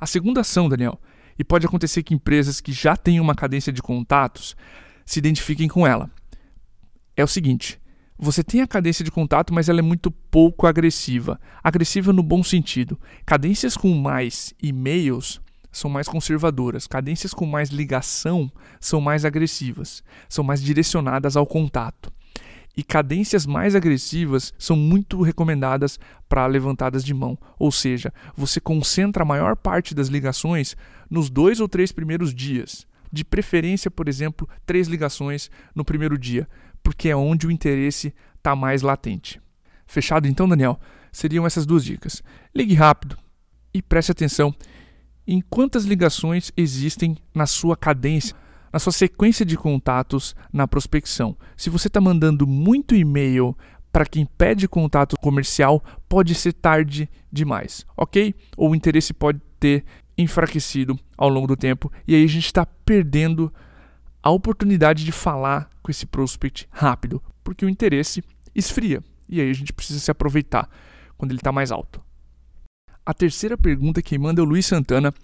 A 0.00 0.06
segunda 0.06 0.40
ação, 0.40 0.68
Daniel, 0.68 1.00
e 1.38 1.44
pode 1.44 1.66
acontecer 1.66 2.02
que 2.02 2.14
empresas 2.14 2.60
que 2.60 2.72
já 2.72 2.96
têm 2.96 3.20
uma 3.20 3.34
cadência 3.34 3.72
de 3.72 3.82
contatos 3.82 4.56
se 5.04 5.18
identifiquem 5.18 5.68
com 5.68 5.86
ela 5.86 6.10
é 7.16 7.24
o 7.24 7.28
seguinte: 7.28 7.80
você 8.18 8.42
tem 8.42 8.60
a 8.62 8.66
cadência 8.66 9.04
de 9.04 9.10
contato, 9.10 9.52
mas 9.52 9.68
ela 9.68 9.80
é 9.80 9.82
muito 9.82 10.10
pouco 10.10 10.66
agressiva. 10.66 11.40
Agressiva 11.62 12.12
no 12.12 12.22
bom 12.22 12.42
sentido. 12.42 12.98
Cadências 13.24 13.76
com 13.76 13.94
mais 13.94 14.54
e-mails 14.62 15.40
são 15.78 15.90
mais 15.90 16.08
conservadoras. 16.08 16.86
Cadências 16.86 17.32
com 17.32 17.46
mais 17.46 17.70
ligação 17.70 18.50
são 18.80 19.00
mais 19.00 19.24
agressivas, 19.24 20.02
são 20.28 20.44
mais 20.44 20.62
direcionadas 20.62 21.36
ao 21.36 21.46
contato. 21.46 22.12
E 22.76 22.82
cadências 22.82 23.44
mais 23.44 23.74
agressivas 23.74 24.54
são 24.58 24.76
muito 24.76 25.20
recomendadas 25.22 25.98
para 26.28 26.46
levantadas 26.46 27.04
de 27.04 27.12
mão, 27.12 27.36
ou 27.58 27.72
seja, 27.72 28.12
você 28.36 28.60
concentra 28.60 29.22
a 29.22 29.26
maior 29.26 29.56
parte 29.56 29.94
das 29.94 30.08
ligações 30.08 30.76
nos 31.10 31.28
dois 31.28 31.58
ou 31.58 31.68
três 31.68 31.90
primeiros 31.90 32.32
dias. 32.32 32.86
De 33.10 33.24
preferência, 33.24 33.90
por 33.90 34.06
exemplo, 34.06 34.48
três 34.66 34.86
ligações 34.86 35.50
no 35.74 35.84
primeiro 35.84 36.18
dia 36.18 36.46
porque 36.88 37.10
é 37.10 37.16
onde 37.16 37.46
o 37.46 37.50
interesse 37.50 38.14
está 38.36 38.56
mais 38.56 38.80
latente. 38.80 39.40
Fechado 39.86 40.26
então, 40.26 40.48
Daniel? 40.48 40.80
Seriam 41.12 41.46
essas 41.46 41.66
duas 41.66 41.84
dicas. 41.84 42.22
Ligue 42.54 42.74
rápido 42.74 43.16
e 43.72 43.82
preste 43.82 44.12
atenção 44.12 44.54
em 45.28 45.42
quantas 45.42 45.84
ligações 45.84 46.50
existem 46.56 47.14
na 47.34 47.44
sua 47.44 47.76
cadência, 47.76 48.34
na 48.72 48.78
sua 48.78 48.92
sequência 48.92 49.44
de 49.44 49.58
contatos 49.58 50.34
na 50.50 50.66
prospecção. 50.66 51.36
Se 51.54 51.68
você 51.68 51.88
está 51.88 52.00
mandando 52.00 52.46
muito 52.46 52.94
e-mail 52.94 53.54
para 53.92 54.06
quem 54.06 54.24
pede 54.24 54.66
contato 54.66 55.16
comercial, 55.18 55.84
pode 56.08 56.34
ser 56.34 56.54
tarde 56.54 57.10
demais, 57.30 57.84
ok? 57.94 58.34
Ou 58.56 58.70
o 58.70 58.74
interesse 58.74 59.12
pode 59.12 59.38
ter 59.60 59.84
enfraquecido 60.16 60.98
ao 61.16 61.28
longo 61.28 61.46
do 61.46 61.56
tempo 61.56 61.92
e 62.06 62.14
aí 62.14 62.24
a 62.24 62.28
gente 62.28 62.46
está 62.46 62.64
perdendo 62.64 63.52
a 64.22 64.30
oportunidade 64.30 65.04
de 65.04 65.12
falar 65.12 65.68
com 65.82 65.90
esse 65.90 66.06
prospect 66.06 66.66
rápido, 66.70 67.22
porque 67.44 67.66
o 67.66 67.68
interesse 67.68 68.24
esfria 68.54 69.02
e 69.28 69.42
aí 69.42 69.50
a 69.50 69.54
gente 69.54 69.74
precisa 69.74 70.00
se 70.00 70.10
aproveitar 70.10 70.70
quando 71.18 71.32
ele 71.32 71.40
está 71.40 71.52
mais 71.52 71.70
alto. 71.70 72.07
A 73.08 73.14
terceira 73.14 73.56
pergunta 73.56 74.02
que 74.02 74.18
manda 74.18 74.42
é 74.42 74.44
o 74.44 74.46
Luiz 74.46 74.66
Santana 74.66 75.14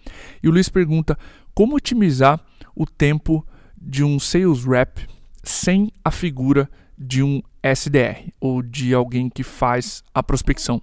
e 0.43 0.49
o 0.49 0.51
Luiz 0.51 0.71
pergunta 0.71 1.19
como 1.53 1.77
otimizar 1.77 2.41
o 2.75 2.87
tempo 2.87 3.47
de 3.77 4.03
um 4.03 4.19
sales 4.19 4.65
rep 4.65 5.07
sem 5.43 5.93
a 6.03 6.11
figura 6.11 6.67
de 6.97 7.23
um 7.23 7.43
SDR 7.63 8.33
ou 8.41 8.63
de 8.63 8.95
alguém 8.95 9.29
que 9.29 9.43
faz 9.43 10.03
a 10.15 10.23
prospecção. 10.23 10.81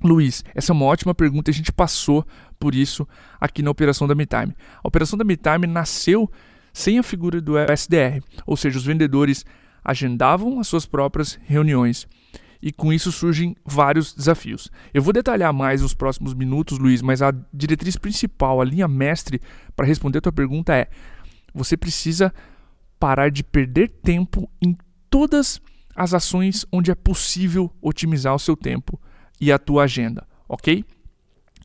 Luiz, 0.00 0.44
essa 0.54 0.70
é 0.70 0.74
uma 0.74 0.84
ótima 0.84 1.12
pergunta. 1.12 1.50
A 1.50 1.54
gente 1.54 1.72
passou 1.72 2.24
por 2.56 2.72
isso 2.72 3.04
aqui 3.40 3.60
na 3.60 3.72
operação 3.72 4.06
da 4.06 4.14
MeTime. 4.14 4.54
A 4.76 4.86
operação 4.86 5.18
da 5.18 5.24
MeTime 5.24 5.66
nasceu 5.66 6.30
sem 6.72 7.00
a 7.00 7.02
figura 7.02 7.40
do 7.40 7.58
SDR, 7.58 8.22
ou 8.46 8.56
seja, 8.56 8.78
os 8.78 8.84
vendedores 8.84 9.44
agendavam 9.84 10.60
as 10.60 10.68
suas 10.68 10.86
próprias 10.86 11.36
reuniões. 11.46 12.06
E 12.62 12.72
com 12.72 12.92
isso 12.92 13.12
surgem 13.12 13.54
vários 13.64 14.12
desafios. 14.12 14.70
Eu 14.92 15.02
vou 15.02 15.12
detalhar 15.12 15.52
mais 15.52 15.82
nos 15.82 15.94
próximos 15.94 16.34
minutos, 16.34 16.78
Luiz, 16.78 17.02
mas 17.02 17.22
a 17.22 17.32
diretriz 17.52 17.96
principal, 17.96 18.60
a 18.60 18.64
linha 18.64 18.88
mestre 18.88 19.40
para 19.74 19.86
responder 19.86 20.18
a 20.18 20.22
tua 20.22 20.32
pergunta 20.32 20.74
é: 20.74 20.88
você 21.54 21.76
precisa 21.76 22.32
parar 22.98 23.30
de 23.30 23.44
perder 23.44 23.88
tempo 23.88 24.50
em 24.60 24.76
todas 25.10 25.60
as 25.94 26.12
ações 26.12 26.66
onde 26.70 26.90
é 26.90 26.94
possível 26.94 27.72
otimizar 27.80 28.34
o 28.34 28.38
seu 28.38 28.56
tempo 28.56 29.00
e 29.40 29.50
a 29.50 29.58
tua 29.58 29.84
agenda, 29.84 30.26
ok? 30.48 30.84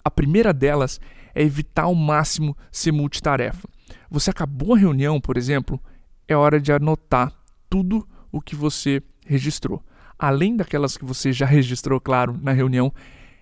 A 0.04 0.10
primeira 0.10 0.54
delas 0.54 1.00
é 1.34 1.42
evitar 1.42 1.84
ao 1.84 1.96
máximo 1.96 2.58
ser 2.72 2.92
multitarefa. 2.92 3.68
Você 4.10 4.30
acabou 4.30 4.74
a 4.74 4.78
reunião, 4.78 5.20
por 5.20 5.38
exemplo, 5.38 5.82
é 6.28 6.36
hora 6.36 6.60
de 6.60 6.72
anotar 6.72 7.34
tudo 7.70 8.08
o 8.32 8.42
que 8.42 8.56
você 8.56 9.02
registrou. 9.26 9.84
Além 10.22 10.56
daquelas 10.56 10.96
que 10.96 11.04
você 11.04 11.34
já 11.34 11.48
registrou, 11.48 12.00
claro, 12.00 12.40
na 12.44 12.52
reunião, 12.52 12.94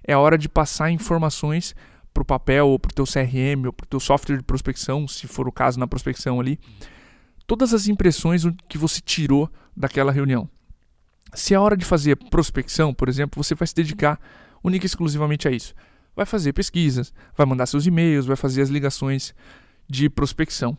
é 0.01 0.15
hora 0.15 0.38
de 0.38 0.48
passar 0.48 0.89
informações 0.89 1.75
para 2.13 2.21
o 2.21 2.25
papel 2.25 2.69
ou 2.69 2.79
para 2.79 2.89
o 2.89 2.93
teu 2.93 3.03
CRM 3.03 3.65
ou 3.65 3.74
para 3.74 3.83
o 3.83 3.88
teu 3.88 4.00
software 4.00 4.38
de 4.38 4.43
prospecção, 4.43 5.05
se 5.05 5.27
for 5.27 5.45
o 5.45 5.51
caso 5.51 5.77
na 5.77 5.86
prospecção 5.86 6.39
ali, 6.39 6.57
todas 7.45 7.74
as 7.74 7.89
impressões 7.89 8.43
que 8.69 8.77
você 8.77 9.01
tirou 9.01 9.51
daquela 9.75 10.09
reunião. 10.09 10.50
Se 11.33 11.53
é 11.53 11.59
hora 11.59 11.75
de 11.75 11.83
fazer 11.83 12.15
prospecção, 12.15 12.93
por 12.93 13.09
exemplo, 13.09 13.43
você 13.43 13.53
vai 13.53 13.67
se 13.67 13.75
dedicar 13.75 14.17
única 14.63 14.86
e 14.86 14.88
exclusivamente 14.88 15.50
a 15.50 15.51
isso. 15.51 15.75
Vai 16.15 16.25
fazer 16.25 16.53
pesquisas, 16.53 17.13
vai 17.36 17.45
mandar 17.45 17.65
seus 17.65 17.86
e-mails, 17.86 18.25
vai 18.25 18.38
fazer 18.38 18.62
as 18.62 18.69
ligações 18.69 19.36
de 19.86 20.09
prospecção. 20.09 20.77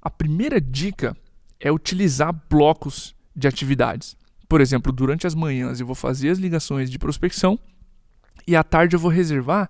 A 0.00 0.08
primeira 0.08 0.58
dica 0.58 1.14
é 1.60 1.70
utilizar 1.70 2.34
blocos 2.48 3.14
de 3.36 3.46
atividades. 3.46 4.16
Por 4.54 4.60
exemplo, 4.60 4.92
durante 4.92 5.26
as 5.26 5.34
manhãs 5.34 5.80
eu 5.80 5.86
vou 5.86 5.96
fazer 5.96 6.28
as 6.28 6.38
ligações 6.38 6.88
de 6.88 6.96
prospecção 6.96 7.58
e 8.46 8.54
à 8.54 8.62
tarde 8.62 8.94
eu 8.94 9.00
vou 9.00 9.10
reservar 9.10 9.68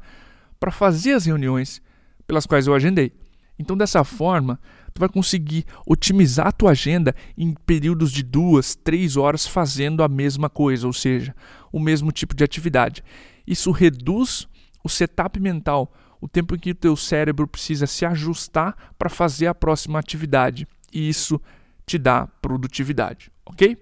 para 0.61 0.71
fazer 0.71 1.15
as 1.15 1.25
reuniões 1.25 1.81
pelas 2.27 2.45
quais 2.45 2.67
eu 2.67 2.75
agendei. 2.75 3.11
Então, 3.59 3.79
dessa 3.79 4.05
forma, 4.05 4.61
tu 4.93 5.01
vai 5.01 5.09
conseguir 5.09 5.65
otimizar 5.87 6.49
a 6.49 6.53
tua 6.53 6.73
agenda 6.73 7.17
em 7.35 7.55
períodos 7.65 8.13
de 8.13 8.23
duas, 8.23 8.75
três 8.75 9.17
horas 9.17 9.47
fazendo 9.47 10.03
a 10.03 10.07
mesma 10.07 10.51
coisa, 10.51 10.87
ou 10.87 10.93
seja, 10.93 11.35
o 11.73 11.81
mesmo 11.81 12.13
tipo 12.13 12.35
de 12.35 12.45
atividade. 12.45 13.03
Isso 13.47 13.71
reduz 13.71 14.47
o 14.85 14.89
setup 14.91 15.41
mental, 15.41 15.95
o 16.21 16.29
tempo 16.29 16.55
em 16.55 16.59
que 16.59 16.73
o 16.73 16.75
teu 16.75 16.95
cérebro 16.95 17.49
precisa 17.49 17.87
se 17.87 18.05
ajustar 18.05 18.93
para 18.99 19.09
fazer 19.09 19.47
a 19.47 19.55
próxima 19.55 19.99
atividade. 19.99 20.69
E 20.93 21.09
isso 21.09 21.41
te 21.87 21.97
dá 21.97 22.27
produtividade, 22.27 23.33
ok? 23.47 23.79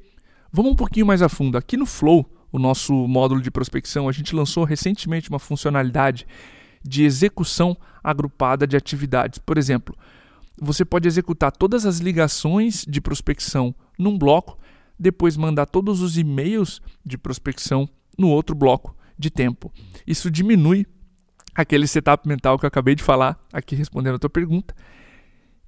Vamos 0.54 0.72
um 0.72 0.76
pouquinho 0.76 1.06
mais 1.06 1.22
a 1.22 1.30
fundo. 1.30 1.56
Aqui 1.56 1.78
no 1.78 1.86
Flow, 1.86 2.30
o 2.52 2.58
nosso 2.58 2.92
módulo 2.92 3.40
de 3.40 3.50
prospecção, 3.50 4.06
a 4.06 4.12
gente 4.12 4.34
lançou 4.34 4.64
recentemente 4.64 5.30
uma 5.30 5.38
funcionalidade 5.38 6.26
de 6.84 7.04
execução 7.04 7.74
agrupada 8.04 8.66
de 8.66 8.76
atividades. 8.76 9.38
Por 9.38 9.56
exemplo, 9.56 9.96
você 10.60 10.84
pode 10.84 11.08
executar 11.08 11.52
todas 11.52 11.86
as 11.86 12.00
ligações 12.00 12.84
de 12.86 13.00
prospecção 13.00 13.74
num 13.98 14.18
bloco, 14.18 14.58
depois 14.98 15.38
mandar 15.38 15.64
todos 15.64 16.02
os 16.02 16.18
e-mails 16.18 16.82
de 17.02 17.16
prospecção 17.16 17.88
no 18.18 18.28
outro 18.28 18.54
bloco 18.54 18.94
de 19.18 19.30
tempo. 19.30 19.72
Isso 20.06 20.30
diminui 20.30 20.86
aquele 21.54 21.86
setup 21.86 22.28
mental 22.28 22.58
que 22.58 22.66
eu 22.66 22.68
acabei 22.68 22.94
de 22.94 23.02
falar 23.02 23.42
aqui 23.50 23.74
respondendo 23.74 24.16
a 24.16 24.18
tua 24.18 24.28
pergunta 24.28 24.74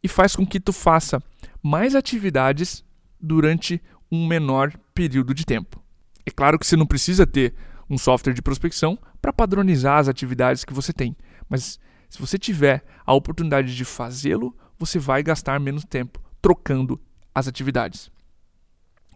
e 0.03 0.09
faz 0.09 0.37
com 0.37 0.47
que 0.47 0.61
tu 0.61 0.75
faça 0.75 1.23
mais 1.63 1.95
atividades 1.95 2.85
durante 3.19 3.81
um 4.11 4.27
menor 4.27 4.73
período 4.95 5.35
de 5.35 5.45
tempo. 5.45 5.83
É 6.27 6.31
claro 6.31 6.59
que 6.59 6.67
você 6.67 6.77
não 6.77 6.87
precisa 6.87 7.27
ter 7.27 7.55
um 7.89 7.99
software 7.99 8.33
de 8.33 8.43
prospecção 8.43 8.99
para 9.21 9.33
padronizar 9.33 9.99
as 9.99 10.09
atividades 10.09 10.65
que 10.65 10.73
você 10.73 10.93
tem, 10.93 11.17
mas 11.49 11.79
se 12.09 12.19
você 12.19 12.39
tiver 12.39 12.85
a 13.05 13.13
oportunidade 13.13 13.75
de 13.75 13.85
fazê-lo, 13.85 14.57
você 14.79 14.99
vai 14.99 15.23
gastar 15.23 15.59
menos 15.61 15.85
tempo 15.85 16.23
trocando 16.41 17.01
as 17.35 17.49
atividades. 17.49 18.11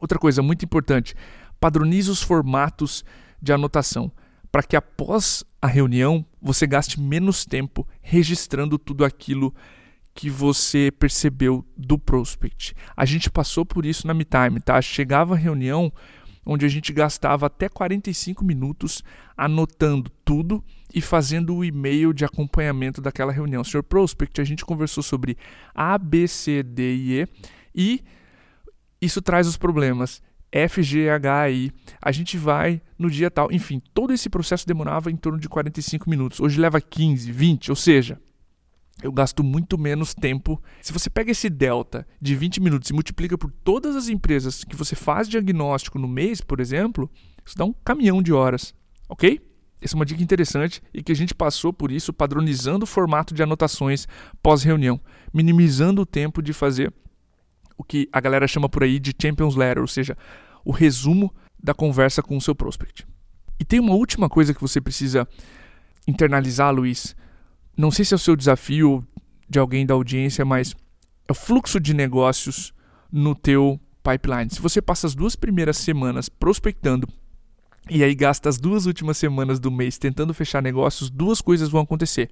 Outra 0.01 0.19
coisa 0.19 0.43
muito 0.43 0.65
importante, 0.65 1.15
padronize 1.61 2.11
os 2.11 2.23
formatos 2.23 3.05
de 3.41 3.53
anotação 3.53 4.11
para 4.51 4.63
que 4.63 4.77
após 4.77 5.45
a 5.61 5.67
reunião 5.67 6.25
você 6.41 6.67
gaste 6.67 7.01
menos 7.01 7.45
tempo 7.45 7.87
registrando 8.01 8.79
tudo 8.79 9.05
aquilo 9.05 9.55
que 10.19 10.29
você 10.29 10.91
percebeu 10.91 11.65
do 11.77 11.97
prospect. 11.97 12.75
A 12.97 13.05
gente 13.05 13.31
passou 13.31 13.65
por 13.65 13.87
isso 13.87 14.05
na 14.05 14.13
MeTime, 14.13 14.61
tá? 14.61 14.83
Chegava 14.83 15.35
a 15.35 15.37
reunião 15.37 15.93
onde 16.45 16.67
a 16.67 16.69
gente 16.69 16.93
gastava 16.93 17.47
até 17.47 17.69
45 17.69 18.45
minutos 18.45 19.05
anotando 19.37 20.11
tudo 20.25 20.65
e 20.93 21.01
fazendo 21.01 21.55
o 21.55 21.65
e-mail 21.65 22.13
de 22.13 22.25
acompanhamento 22.25 23.01
daquela 23.01 23.31
reunião. 23.31 23.63
Senhor 23.63 23.85
Prospect, 23.85 24.41
a 24.41 24.45
gente 24.45 24.65
conversou 24.65 25.05
sobre 25.05 25.39
A, 25.73 25.97
B, 25.97 26.27
C, 26.27 26.65
D 26.65 26.97
e 26.97 27.21
E 27.21 27.29
e 27.73 28.05
isso 29.01 29.23
traz 29.23 29.47
os 29.47 29.57
problemas. 29.57 30.21
F, 30.51 30.83
G, 30.83 31.09
H, 31.11 31.51
I. 31.53 31.73
A 32.03 32.11
gente 32.11 32.37
vai 32.37 32.83
no 32.99 33.09
dia 33.09 33.31
tal. 33.31 33.53
Enfim, 33.53 33.81
todo 33.95 34.13
esse 34.13 34.29
processo 34.29 34.67
demorava 34.67 35.13
em 35.13 35.17
torno 35.17 35.39
de 35.39 35.49
45 35.49 36.11
minutos. 36.11 36.41
Hoje 36.41 36.61
leva 36.61 36.81
15, 36.81 37.31
20, 37.31 37.71
ou 37.71 37.77
seja, 37.77 38.19
eu 39.03 39.13
gasto 39.13 39.45
muito 39.45 39.79
menos 39.79 40.15
tempo. 40.15 40.61
Se 40.83 40.93
você 40.93 41.09
pega 41.09 41.31
esse 41.31 41.49
delta 41.49 42.07
de 42.21 42.35
20 42.35 42.61
minutos 42.61 42.91
e 42.91 42.93
multiplica 42.93 43.39
por 43.39 43.51
todas 43.51 43.95
as 43.95 44.09
empresas 44.09 44.65
que 44.65 44.77
você 44.77 44.97
faz 44.97 45.29
diagnóstico 45.29 45.99
no 45.99 46.09
mês, 46.09 46.41
por 46.41 46.61
exemplo, 46.61 47.11
isso 47.45 47.57
dá 47.57 47.65
um 47.65 47.73
caminhão 47.73 48.21
de 48.23 48.33
horas, 48.33 48.75
ok? 49.09 49.41
Essa 49.81 49.95
é 49.95 49.97
uma 49.97 50.05
dica 50.05 50.23
interessante 50.23 50.83
e 50.93 51.03
que 51.03 51.13
a 51.13 51.15
gente 51.15 51.35
passou 51.35 51.73
por 51.73 51.93
isso 51.93 52.13
padronizando 52.13 52.83
o 52.83 52.87
formato 52.87 53.33
de 53.33 53.43
anotações 53.43 54.09
pós-reunião, 54.43 55.01
minimizando 55.33 56.03
o 56.03 56.07
tempo 56.07 56.43
de 56.43 56.53
fazer 56.53 56.93
o 57.77 57.85
que 57.85 58.09
a 58.13 58.21
galera 58.21 58.49
chama 58.49 58.69
por 58.69 58.83
aí 58.83 58.99
de 58.99 59.15
Champions 59.21 59.55
Letter, 59.55 59.81
ou 59.81 59.87
seja, 59.87 60.17
o 60.65 60.73
resumo 60.73 61.33
da 61.63 61.73
conversa 61.73 62.21
com 62.23 62.37
o 62.37 62.41
seu 62.41 62.55
prospect. 62.55 63.07
E 63.61 63.65
tem 63.65 63.79
uma 63.79 63.95
última 63.95 64.29
coisa 64.29 64.53
que 64.53 64.61
você 64.61 64.81
precisa 64.81 65.29
internalizar, 66.07 66.75
Luiz, 66.75 67.15
não 67.79 67.93
sei 67.93 68.05
se 68.05 68.13
é 68.13 68.17
o 68.17 68.19
seu 68.19 68.35
desafio 68.35 69.07
de 69.49 69.57
alguém 69.57 69.87
da 69.87 69.95
audiência, 69.95 70.45
mas 70.45 70.75
é 71.29 71.33
o 71.33 71.35
fluxo 71.35 71.79
de 71.79 71.95
negócios 71.95 72.75
no 73.11 73.37
teu 73.37 73.81
pipeline. 74.03 74.51
Se 74.51 74.61
você 74.61 74.83
passa 74.83 75.07
as 75.07 75.15
duas 75.15 75.37
primeiras 75.37 75.77
semanas 75.77 76.29
prospectando 76.29 77.09
e 77.89 78.03
aí 78.03 78.17
gasta 78.17 78.49
as 78.49 78.59
duas 78.59 78.87
últimas 78.87 79.17
semanas 79.17 79.61
do 79.61 79.71
mês 79.71 79.97
tentando 79.97 80.35
fechar 80.35 80.61
negócios, 80.61 81.09
duas 81.09 81.41
coisas 81.41 81.69
vão 81.69 81.83
acontecer. 81.83 82.29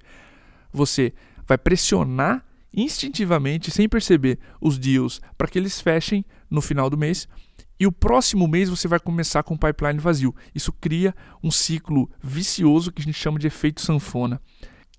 Você 0.73 1.13
vai 1.47 1.57
pressionar 1.57 2.43
instintivamente, 2.73 3.71
sem 3.71 3.87
perceber, 3.87 4.37
os 4.59 4.77
deals 4.77 5.21
para 5.37 5.47
que 5.47 5.57
eles 5.57 5.79
fechem 5.79 6.25
no 6.49 6.61
final 6.61 6.89
do 6.89 6.97
mês. 6.97 7.25
E 7.79 7.87
o 7.87 7.91
próximo 7.91 8.49
mês 8.49 8.69
você 8.69 8.85
vai 8.85 8.99
começar 8.99 9.43
com 9.43 9.53
o 9.53 9.57
pipeline 9.57 9.99
vazio. 9.99 10.35
Isso 10.53 10.73
cria 10.73 11.15
um 11.41 11.49
ciclo 11.49 12.11
vicioso 12.21 12.91
que 12.91 13.01
a 13.01 13.05
gente 13.05 13.17
chama 13.17 13.39
de 13.39 13.47
efeito 13.47 13.79
sanfona. 13.79 14.41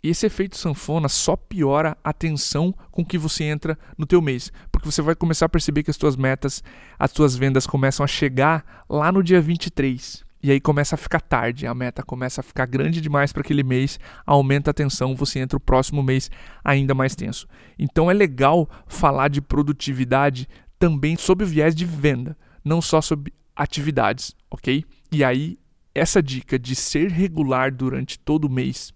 E 0.02 0.10
esse 0.10 0.26
efeito 0.26 0.56
sanfona 0.56 1.08
só 1.08 1.36
piora 1.36 1.96
a 2.04 2.12
tensão 2.12 2.72
com 2.90 3.04
que 3.04 3.18
você 3.18 3.44
entra 3.44 3.76
no 3.96 4.06
teu 4.06 4.22
mês, 4.22 4.52
porque 4.70 4.90
você 4.90 5.02
vai 5.02 5.14
começar 5.14 5.46
a 5.46 5.48
perceber 5.48 5.82
que 5.82 5.90
as 5.90 5.96
tuas 5.96 6.16
metas, 6.16 6.62
as 6.98 7.12
tuas 7.12 7.34
vendas 7.34 7.66
começam 7.66 8.04
a 8.04 8.06
chegar 8.06 8.84
lá 8.88 9.10
no 9.10 9.22
dia 9.22 9.40
23. 9.40 10.24
E 10.40 10.52
aí 10.52 10.60
começa 10.60 10.94
a 10.94 10.98
ficar 10.98 11.20
tarde, 11.20 11.66
a 11.66 11.74
meta 11.74 12.00
começa 12.00 12.40
a 12.40 12.44
ficar 12.44 12.64
grande 12.66 13.00
demais 13.00 13.32
para 13.32 13.40
aquele 13.40 13.64
mês, 13.64 13.98
aumenta 14.24 14.70
a 14.70 14.74
tensão, 14.74 15.16
você 15.16 15.40
entra 15.40 15.56
o 15.56 15.60
próximo 15.60 16.00
mês 16.00 16.30
ainda 16.62 16.94
mais 16.94 17.16
tenso. 17.16 17.48
Então 17.76 18.08
é 18.08 18.14
legal 18.14 18.68
falar 18.86 19.28
de 19.28 19.40
produtividade 19.40 20.48
também 20.78 21.16
sob 21.16 21.42
o 21.42 21.46
viés 21.46 21.74
de 21.74 21.84
venda, 21.84 22.38
não 22.64 22.80
só 22.80 23.00
sobre 23.00 23.32
atividades, 23.56 24.36
ok? 24.48 24.84
E 25.10 25.24
aí 25.24 25.58
essa 25.92 26.22
dica 26.22 26.56
de 26.56 26.76
ser 26.76 27.10
regular 27.10 27.74
durante 27.74 28.16
todo 28.16 28.44
o 28.44 28.50
mês 28.50 28.92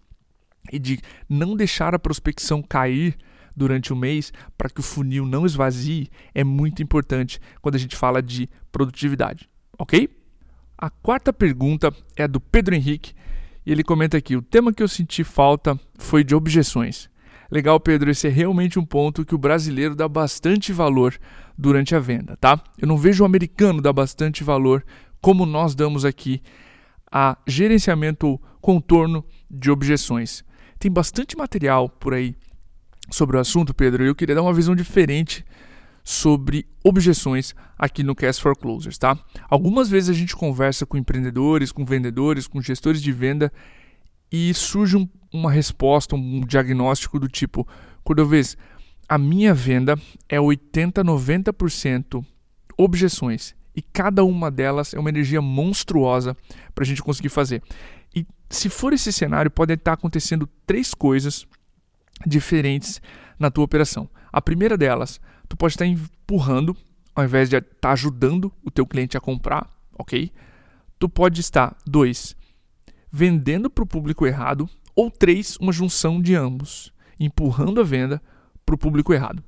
e 0.71 0.79
de 0.79 1.01
não 1.29 1.57
deixar 1.57 1.95
a 1.95 1.99
prospecção 1.99 2.63
cair 2.63 3.17
durante 3.55 3.93
o 3.93 3.97
mês 3.97 4.33
para 4.57 4.71
que 4.71 4.81
o 4.81 4.83
funil 4.83 5.27
não 5.27 5.45
esvazie 5.45 6.09
é 6.35 6.45
muito 6.45 6.83
importante 6.83 7.41
quando 7.61 7.75
a 7.75 7.79
gente 7.79 7.97
fala 7.97 8.23
de 8.23 8.49
produtividade, 8.71 9.49
ok? 9.79 10.09
A 10.77 10.91
quarta 10.91 11.33
pergunta 11.33 11.95
é 12.17 12.27
do 12.27 12.41
Pedro 12.41 12.75
Henrique 12.75 13.15
e 13.65 13.71
ele 13.71 13.85
comenta 13.85 14.17
aqui: 14.17 14.37
o 14.37 14.43
tema 14.43 14.73
que 14.73 14.83
eu 14.83 14.89
senti 14.89 15.23
falta 15.23 15.79
foi 15.99 16.25
de 16.25 16.35
objeções. 16.35 17.11
Legal, 17.51 17.79
Pedro, 17.79 18.11
esse 18.11 18.27
é 18.27 18.31
realmente 18.31 18.79
um 18.79 18.85
ponto 18.85 19.27
que 19.27 19.35
o 19.35 19.39
brasileiro 19.39 19.95
dá 19.95 20.09
bastante 20.09 20.73
valor 20.73 21.15
durante 21.57 21.95
a 21.95 22.01
venda, 22.01 22.37
tá? 22.39 22.59
Eu 22.79 22.89
não 22.89 22.97
vejo 22.97 23.23
o 23.23 23.27
americano 23.27 23.83
dar 23.83 23.93
bastante 23.93 24.43
valor 24.43 24.83
como 25.21 25.45
nós 25.45 25.75
damos 25.75 26.05
aqui 26.05 26.43
a 27.11 27.37
gerenciamento 27.47 28.41
contorno 28.61 29.23
de 29.51 29.71
objeções. 29.71 30.43
Tem 30.83 30.91
bastante 30.91 31.37
material 31.37 31.89
por 31.89 32.13
aí 32.13 32.35
sobre 33.09 33.37
o 33.37 33.41
assunto, 33.41 33.73
Pedro, 33.73 34.03
e 34.03 34.09
eu 34.09 34.17
queria 34.17 34.35
dar 34.35 34.43
uma 34.43 34.53
visão 34.53 34.75
diferente 34.75 35.45
sobre 36.03 36.67
objeções 36.83 37.55
aqui 37.79 38.03
no 38.03 38.17
Cast 38.17 38.43
for 38.43 38.57
Closers, 38.57 38.99
tá? 38.99 39.17
Algumas 39.49 39.89
vezes 39.89 40.11
a 40.11 40.13
gente 40.13 40.35
conversa 40.35 40.85
com 40.85 40.97
empreendedores, 40.97 41.71
com 41.71 41.85
vendedores, 41.85 42.49
com 42.49 42.61
gestores 42.61 43.01
de 43.01 43.13
venda 43.13 43.53
e 44.33 44.53
surge 44.55 44.97
um, 44.97 45.09
uma 45.33 45.53
resposta, 45.53 46.17
um 46.17 46.41
diagnóstico 46.41 47.21
do 47.21 47.29
tipo: 47.29 47.65
Cordovez, 48.03 48.57
a 49.09 49.17
minha 49.17 49.55
venda 49.55 49.97
é 50.29 50.41
80, 50.41 51.05
90% 51.05 52.27
objeções 52.77 53.55
e 53.73 53.83
cada 53.83 54.25
uma 54.25 54.51
delas 54.51 54.95
é 54.95 54.99
uma 54.99 55.11
energia 55.11 55.41
monstruosa 55.41 56.37
para 56.75 56.83
a 56.83 56.87
gente 56.87 57.05
conseguir 57.05 57.29
fazer. 57.29 57.63
Se 58.53 58.69
for 58.69 58.93
esse 58.93 59.11
cenário, 59.11 59.51
podem 59.51 59.75
estar 59.75 59.95
acontecendo 59.95 60.47
três 60.67 60.93
coisas 60.93 61.47
diferentes 62.27 63.01
na 63.39 63.51
tua 63.51 63.65
operação. 63.65 64.11
A 64.31 64.43
primeira 64.43 64.77
delas, 64.77 65.19
tu 65.49 65.57
pode 65.57 65.73
estar 65.73 65.87
empurrando 65.87 66.77
ao 67.15 67.25
invés 67.25 67.49
de 67.49 67.57
estar 67.57 67.93
ajudando 67.93 68.53
o 68.63 68.71
teu 68.71 68.87
cliente 68.87 69.17
a 69.17 69.21
comprar, 69.21 69.71
ok? 69.99 70.31
Tu 70.99 71.09
pode 71.09 71.41
estar, 71.41 71.75
dois, 71.87 72.37
vendendo 73.11 73.71
para 73.71 73.85
o 73.85 73.87
público 73.87 74.27
errado, 74.27 74.69
ou 74.95 75.11
três, 75.11 75.57
uma 75.57 75.73
junção 75.73 76.21
de 76.21 76.35
ambos, 76.35 76.93
empurrando 77.19 77.81
a 77.81 77.85
venda 77.85 78.21
para 78.67 78.75
o 78.75 78.79
público 78.79 79.15
errado. 79.15 79.43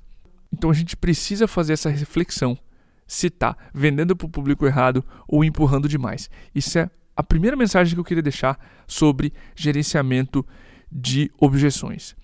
Então 0.50 0.70
a 0.70 0.74
gente 0.74 0.96
precisa 0.96 1.46
fazer 1.46 1.74
essa 1.74 1.90
reflexão 1.90 2.58
se 3.06 3.26
está 3.26 3.54
vendendo 3.74 4.16
para 4.16 4.26
o 4.26 4.30
público 4.30 4.66
errado 4.66 5.04
ou 5.28 5.44
empurrando 5.44 5.88
demais. 5.90 6.30
Isso 6.54 6.78
é 6.78 6.88
a 7.16 7.22
primeira 7.22 7.56
mensagem 7.56 7.94
que 7.94 8.00
eu 8.00 8.04
queria 8.04 8.22
deixar 8.22 8.58
sobre 8.86 9.32
gerenciamento 9.54 10.44
de 10.90 11.30
objeções. 11.38 12.16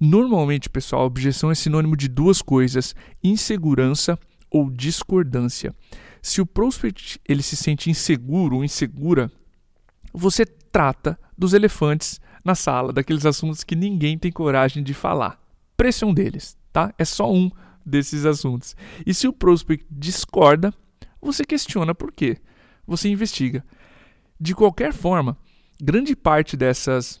Normalmente, 0.00 0.68
pessoal, 0.70 1.06
objeção 1.06 1.50
é 1.50 1.54
sinônimo 1.54 1.96
de 1.96 2.08
duas 2.08 2.40
coisas: 2.40 2.94
insegurança 3.22 4.18
ou 4.50 4.70
discordância. 4.70 5.74
Se 6.22 6.40
o 6.40 6.46
prospect 6.46 7.20
ele 7.28 7.42
se 7.42 7.56
sente 7.56 7.90
inseguro 7.90 8.56
ou 8.56 8.64
insegura, 8.64 9.30
você 10.12 10.44
trata 10.44 11.18
dos 11.36 11.52
elefantes 11.52 12.20
na 12.44 12.54
sala, 12.54 12.92
daqueles 12.92 13.26
assuntos 13.26 13.64
que 13.64 13.76
ninguém 13.76 14.18
tem 14.18 14.30
coragem 14.30 14.82
de 14.82 14.94
falar. 14.94 15.40
Pressão 15.76 16.12
deles, 16.14 16.56
tá? 16.72 16.92
É 16.98 17.04
só 17.04 17.32
um 17.32 17.50
desses 17.84 18.24
assuntos. 18.24 18.76
E 19.06 19.14
se 19.14 19.26
o 19.26 19.32
prospect 19.32 19.86
discorda, 19.90 20.72
você 21.20 21.44
questiona 21.44 21.94
por 21.94 22.12
quê. 22.12 22.38
Você 22.86 23.08
investiga. 23.08 23.64
De 24.40 24.54
qualquer 24.54 24.92
forma, 24.92 25.36
grande 25.80 26.14
parte 26.14 26.56
dessas 26.56 27.20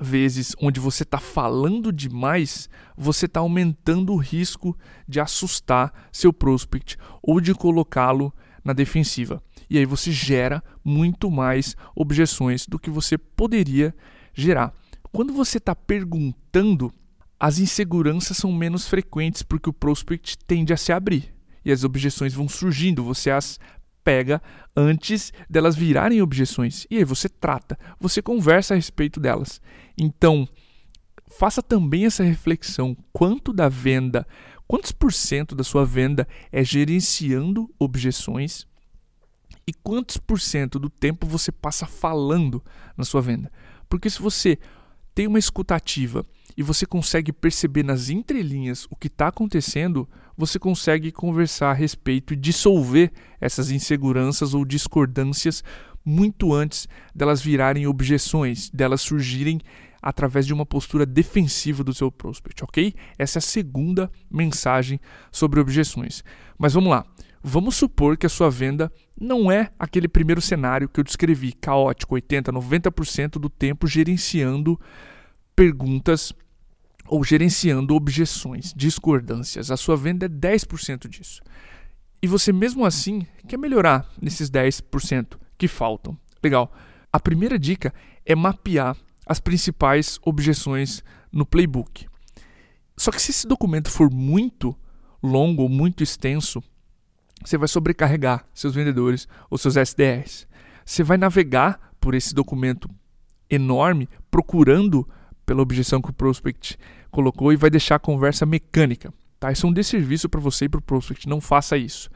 vezes 0.00 0.54
onde 0.58 0.80
você 0.80 1.02
está 1.02 1.18
falando 1.18 1.92
demais, 1.92 2.68
você 2.96 3.26
está 3.26 3.40
aumentando 3.40 4.12
o 4.12 4.16
risco 4.16 4.76
de 5.06 5.20
assustar 5.20 5.92
seu 6.10 6.32
prospect 6.32 6.96
ou 7.22 7.40
de 7.40 7.54
colocá-lo 7.54 8.32
na 8.64 8.72
defensiva. 8.72 9.42
E 9.68 9.76
aí 9.76 9.84
você 9.84 10.10
gera 10.10 10.62
muito 10.84 11.30
mais 11.30 11.76
objeções 11.94 12.66
do 12.66 12.78
que 12.78 12.90
você 12.90 13.18
poderia 13.18 13.94
gerar. 14.32 14.72
Quando 15.12 15.32
você 15.34 15.58
está 15.58 15.74
perguntando, 15.74 16.92
as 17.38 17.58
inseguranças 17.58 18.36
são 18.36 18.50
menos 18.52 18.86
frequentes 18.88 19.42
porque 19.42 19.68
o 19.68 19.72
prospect 19.72 20.38
tende 20.46 20.72
a 20.72 20.76
se 20.76 20.92
abrir 20.92 21.34
e 21.64 21.70
as 21.70 21.84
objeções 21.84 22.32
vão 22.32 22.48
surgindo. 22.48 23.04
Você 23.04 23.30
as 23.30 23.58
pega 24.04 24.42
antes 24.76 25.32
delas 25.48 25.76
virarem 25.76 26.22
objeções. 26.22 26.86
E 26.90 26.98
aí 26.98 27.04
você 27.04 27.28
trata, 27.28 27.78
você 28.00 28.20
conversa 28.22 28.74
a 28.74 28.76
respeito 28.76 29.20
delas. 29.20 29.60
Então, 29.96 30.48
faça 31.28 31.62
também 31.62 32.06
essa 32.06 32.22
reflexão: 32.22 32.96
quanto 33.12 33.52
da 33.52 33.68
venda, 33.68 34.26
quantos 34.66 34.92
por 34.92 35.12
cento 35.12 35.54
da 35.54 35.64
sua 35.64 35.84
venda 35.84 36.26
é 36.50 36.64
gerenciando 36.64 37.72
objeções 37.78 38.66
e 39.66 39.72
quantos 39.72 40.16
por 40.16 40.40
cento 40.40 40.78
do 40.78 40.90
tempo 40.90 41.26
você 41.26 41.52
passa 41.52 41.86
falando 41.86 42.62
na 42.96 43.04
sua 43.04 43.20
venda? 43.20 43.50
Porque 43.88 44.10
se 44.10 44.20
você 44.20 44.58
tem 45.14 45.26
uma 45.26 45.38
escutativa 45.38 46.26
e 46.56 46.62
você 46.62 46.86
consegue 46.86 47.32
perceber 47.32 47.82
nas 47.82 48.10
entrelinhas 48.10 48.86
o 48.90 48.96
que 48.96 49.06
está 49.06 49.28
acontecendo, 49.28 50.08
você 50.36 50.58
consegue 50.58 51.12
conversar 51.12 51.70
a 51.70 51.74
respeito 51.74 52.32
e 52.32 52.36
dissolver 52.36 53.12
essas 53.40 53.70
inseguranças 53.70 54.54
ou 54.54 54.64
discordâncias 54.64 55.62
muito 56.04 56.52
antes 56.52 56.88
delas 57.14 57.40
virarem 57.40 57.86
objeções, 57.86 58.68
delas 58.70 59.00
surgirem 59.00 59.60
através 60.02 60.44
de 60.46 60.52
uma 60.52 60.66
postura 60.66 61.06
defensiva 61.06 61.84
do 61.84 61.94
seu 61.94 62.10
prospect, 62.10 62.64
ok? 62.64 62.92
Essa 63.16 63.38
é 63.38 63.40
a 63.40 63.42
segunda 63.42 64.10
mensagem 64.28 64.98
sobre 65.30 65.60
objeções. 65.60 66.24
Mas 66.58 66.74
vamos 66.74 66.90
lá. 66.90 67.06
Vamos 67.44 67.74
supor 67.74 68.16
que 68.16 68.26
a 68.26 68.28
sua 68.28 68.50
venda 68.50 68.92
não 69.20 69.50
é 69.50 69.70
aquele 69.78 70.06
primeiro 70.06 70.40
cenário 70.40 70.88
que 70.88 71.00
eu 71.00 71.04
descrevi, 71.04 71.52
caótico, 71.52 72.14
80, 72.14 72.52
90% 72.52 73.30
do 73.32 73.48
tempo 73.48 73.86
gerenciando 73.86 74.78
perguntas 75.54 76.32
ou 77.06 77.22
gerenciando 77.22 77.94
objeções, 77.94 78.72
discordâncias. 78.74 79.70
A 79.70 79.76
sua 79.76 79.96
venda 79.96 80.26
é 80.26 80.28
10% 80.28 81.08
disso. 81.08 81.42
E 82.22 82.26
você 82.26 82.52
mesmo 82.52 82.84
assim 82.84 83.26
quer 83.48 83.58
melhorar 83.58 84.08
nesses 84.20 84.50
10% 84.50 85.36
que 85.58 85.68
faltam. 85.68 86.16
Legal. 86.42 86.72
A 87.12 87.20
primeira 87.20 87.58
dica 87.58 87.92
é 88.24 88.34
mapear 88.34 88.96
as 89.26 89.40
principais 89.40 90.18
objeções 90.22 91.02
no 91.30 91.44
playbook. 91.44 92.06
Só 92.96 93.10
que 93.10 93.20
se 93.20 93.30
esse 93.30 93.46
documento 93.46 93.90
for 93.90 94.12
muito 94.12 94.76
longo 95.22 95.62
ou 95.62 95.68
muito 95.68 96.02
extenso, 96.02 96.62
você 97.44 97.58
vai 97.58 97.68
sobrecarregar 97.68 98.46
seus 98.54 98.74
vendedores 98.74 99.26
ou 99.50 99.58
seus 99.58 99.76
SDRs. 99.76 100.46
Você 100.84 101.02
vai 101.02 101.16
navegar 101.16 101.92
por 102.00 102.14
esse 102.14 102.34
documento 102.34 102.88
enorme 103.50 104.08
procurando 104.30 105.08
pela 105.52 105.60
objeção 105.60 106.00
que 106.00 106.08
o 106.08 106.14
prospect 106.14 106.78
colocou 107.10 107.52
e 107.52 107.56
vai 107.56 107.68
deixar 107.68 107.96
a 107.96 107.98
conversa 107.98 108.46
mecânica. 108.46 109.12
Tá? 109.38 109.52
Isso 109.52 109.66
é 109.66 109.68
um 109.68 109.72
desserviço 109.72 110.26
para 110.30 110.40
você 110.40 110.64
e 110.64 110.68
para 110.68 110.78
o 110.78 110.82
prospect. 110.82 111.28
Não 111.28 111.42
faça 111.42 111.76
isso. 111.76 112.08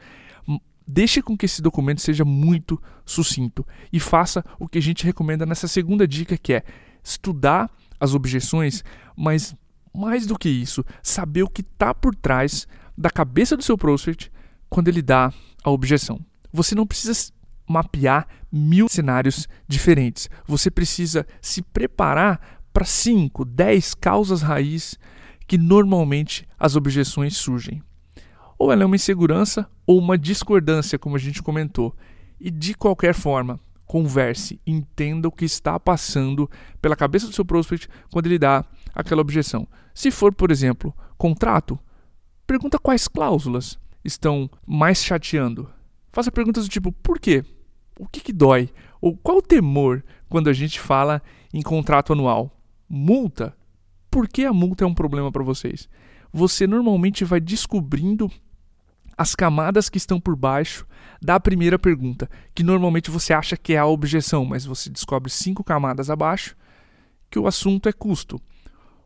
Deixe 0.87 1.21
com 1.21 1.37
que 1.37 1.45
esse 1.45 1.61
documento 1.61 2.01
seja 2.01 2.25
muito 2.25 2.81
sucinto 3.05 3.63
e 3.93 3.99
faça 3.99 4.43
o 4.59 4.67
que 4.67 4.79
a 4.79 4.81
gente 4.81 5.05
recomenda 5.05 5.45
nessa 5.45 5.67
segunda 5.67 6.07
dica, 6.07 6.35
que 6.35 6.51
é 6.51 6.63
estudar 7.03 7.69
as 7.99 8.15
objeções, 8.15 8.83
mas 9.15 9.55
mais 9.93 10.25
do 10.25 10.35
que 10.35 10.49
isso, 10.49 10.83
saber 11.03 11.43
o 11.43 11.49
que 11.49 11.61
está 11.61 11.93
por 11.93 12.15
trás 12.15 12.67
da 12.97 13.11
cabeça 13.11 13.55
do 13.55 13.61
seu 13.61 13.77
prospect 13.77 14.31
quando 14.67 14.87
ele 14.87 15.03
dá 15.03 15.31
a 15.63 15.69
objeção. 15.69 16.19
Você 16.51 16.73
não 16.73 16.87
precisa 16.87 17.31
mapear 17.69 18.27
mil 18.51 18.87
cenários 18.89 19.47
diferentes. 19.67 20.29
Você 20.47 20.71
precisa 20.71 21.27
se 21.41 21.61
preparar 21.61 22.56
para 22.77 22.85
5, 22.85 23.43
10 23.43 23.95
causas 23.95 24.43
raiz 24.43 24.99
que 25.47 25.57
normalmente 25.57 26.47
as 26.59 26.75
objeções 26.75 27.35
surgem. 27.35 27.81
Ou 28.55 28.71
ela 28.71 28.83
é 28.83 28.85
uma 28.85 28.95
insegurança 28.95 29.67
ou 29.83 29.97
uma 29.97 30.15
discordância, 30.15 30.99
como 30.99 31.15
a 31.15 31.19
gente 31.19 31.41
comentou. 31.41 31.95
E 32.39 32.51
de 32.51 32.75
qualquer 32.75 33.15
forma, 33.15 33.59
converse, 33.83 34.61
entenda 34.63 35.27
o 35.27 35.31
que 35.31 35.43
está 35.43 35.79
passando 35.79 36.47
pela 36.79 36.95
cabeça 36.95 37.25
do 37.25 37.33
seu 37.33 37.43
prospect 37.43 37.89
quando 38.11 38.27
ele 38.27 38.37
dá 38.37 38.63
aquela 38.93 39.21
objeção. 39.21 39.67
Se 39.91 40.11
for, 40.11 40.31
por 40.31 40.51
exemplo, 40.51 40.93
contrato, 41.17 41.79
pergunta 42.45 42.77
quais 42.77 43.07
cláusulas 43.07 43.79
estão 44.05 44.47
mais 44.67 45.03
chateando. 45.03 45.67
Faça 46.11 46.31
perguntas 46.31 46.65
do 46.65 46.69
tipo: 46.69 46.91
por 46.91 47.17
quê? 47.17 47.43
O 47.99 48.07
que, 48.07 48.21
que 48.21 48.31
dói? 48.31 48.69
Ou 49.01 49.17
qual 49.17 49.39
o 49.39 49.41
temor 49.41 50.03
quando 50.29 50.47
a 50.47 50.53
gente 50.53 50.79
fala 50.79 51.23
em 51.51 51.63
contrato 51.63 52.13
anual? 52.13 52.53
Multa, 52.89 53.55
por 54.09 54.27
que 54.27 54.45
a 54.45 54.53
multa 54.53 54.83
é 54.83 54.87
um 54.87 54.93
problema 54.93 55.31
para 55.31 55.43
vocês? 55.43 55.89
Você 56.31 56.67
normalmente 56.67 57.23
vai 57.23 57.39
descobrindo 57.39 58.31
as 59.17 59.33
camadas 59.33 59.89
que 59.89 59.97
estão 59.97 60.19
por 60.19 60.35
baixo 60.35 60.85
da 61.21 61.39
primeira 61.39 61.79
pergunta, 61.79 62.29
que 62.53 62.63
normalmente 62.63 63.09
você 63.09 63.33
acha 63.33 63.57
que 63.57 63.73
é 63.73 63.77
a 63.77 63.85
objeção, 63.85 64.45
mas 64.45 64.65
você 64.65 64.89
descobre 64.89 65.31
cinco 65.31 65.63
camadas 65.63 66.09
abaixo 66.09 66.55
que 67.29 67.39
o 67.39 67.47
assunto 67.47 67.89
é 67.89 67.93
custo, 67.93 68.39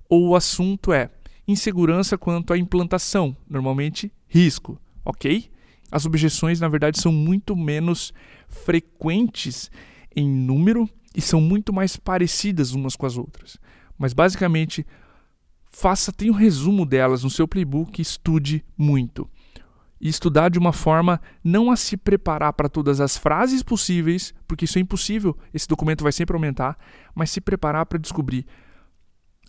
ou 0.10 0.30
o 0.30 0.36
assunto 0.36 0.91
é 0.94 1.10
insegurança 1.48 2.17
quanto 2.17 2.54
à 2.54 2.58
implantação, 2.58 3.36
normalmente 3.50 4.12
risco, 4.28 4.80
ok? 5.04 5.50
As 5.91 6.06
objeções, 6.06 6.60
na 6.60 6.67
verdade, 6.67 7.00
são 7.00 7.12
muito 7.12 7.56
menos 7.56 8.13
frequentes 8.48 9.72
em 10.15 10.30
número 10.30 10.89
e 11.15 11.21
são 11.21 11.41
muito 11.41 11.74
mais 11.74 11.97
parecidas 11.97 12.74
umas 12.74 12.95
com 12.95 13.06
as 13.06 13.17
outras. 13.17 13.58
Mas 13.97 14.13
basicamente, 14.13 14.86
faça, 15.65 16.12
tenha 16.12 16.32
um 16.32 16.36
resumo 16.36 16.86
delas 16.86 17.24
no 17.24 17.30
seu 17.30 17.47
playbook 17.47 18.02
estude 18.02 18.63
muito. 18.78 19.30
e 20.00 20.10
estudar 20.10 20.50
de 20.50 20.58
uma 20.58 20.74
forma 20.74 21.21
não 21.43 21.69
a 21.69 21.76
se 21.76 21.95
preparar 21.95 22.54
para 22.54 22.67
todas 22.67 23.00
as 23.00 23.15
frases 23.15 23.62
possíveis, 23.62 24.34
porque 24.47 24.65
isso 24.65 24.80
é 24.80 24.82
impossível, 24.82 25.38
esse 25.54 25.67
documento 25.67 26.02
vai 26.02 26.12
sempre 26.12 26.36
aumentar, 26.36 26.76
mas 27.13 27.30
se 27.30 27.39
preparar 27.39 27.86
para 27.86 28.00
descobrir, 28.00 28.47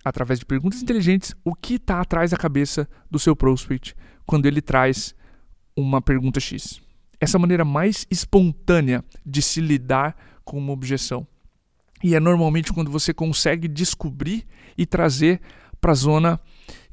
através 0.05 0.39
de 0.39 0.45
perguntas 0.45 0.83
inteligentes, 0.83 1.35
o 1.43 1.55
que 1.55 1.75
está 1.75 2.03
atrás 2.03 2.33
da 2.33 2.37
cabeça 2.37 2.87
do 3.11 3.19
seu 3.19 3.35
prospect 3.35 3.95
quando 4.27 4.45
ele 4.45 4.61
traz 4.61 5.15
uma 5.75 6.03
pergunta 6.03 6.39
X. 6.39 6.81
Essa 7.19 7.39
é 7.39 7.41
maneira 7.41 7.65
mais 7.65 8.07
espontânea 8.11 9.05
de 9.25 9.41
se 9.41 9.61
lidar 9.61 10.15
com 10.45 10.59
uma 10.59 10.73
objeção. 10.73 11.27
E 12.03 12.15
é 12.15 12.21
normalmente 12.21 12.73
quando 12.73 12.91
você 12.91 13.15
consegue 13.15 13.69
descobrir 13.69 14.47
e 14.77 14.85
trazer 14.85 15.41
para 15.81 15.93
a 15.93 15.97
zona 15.97 16.41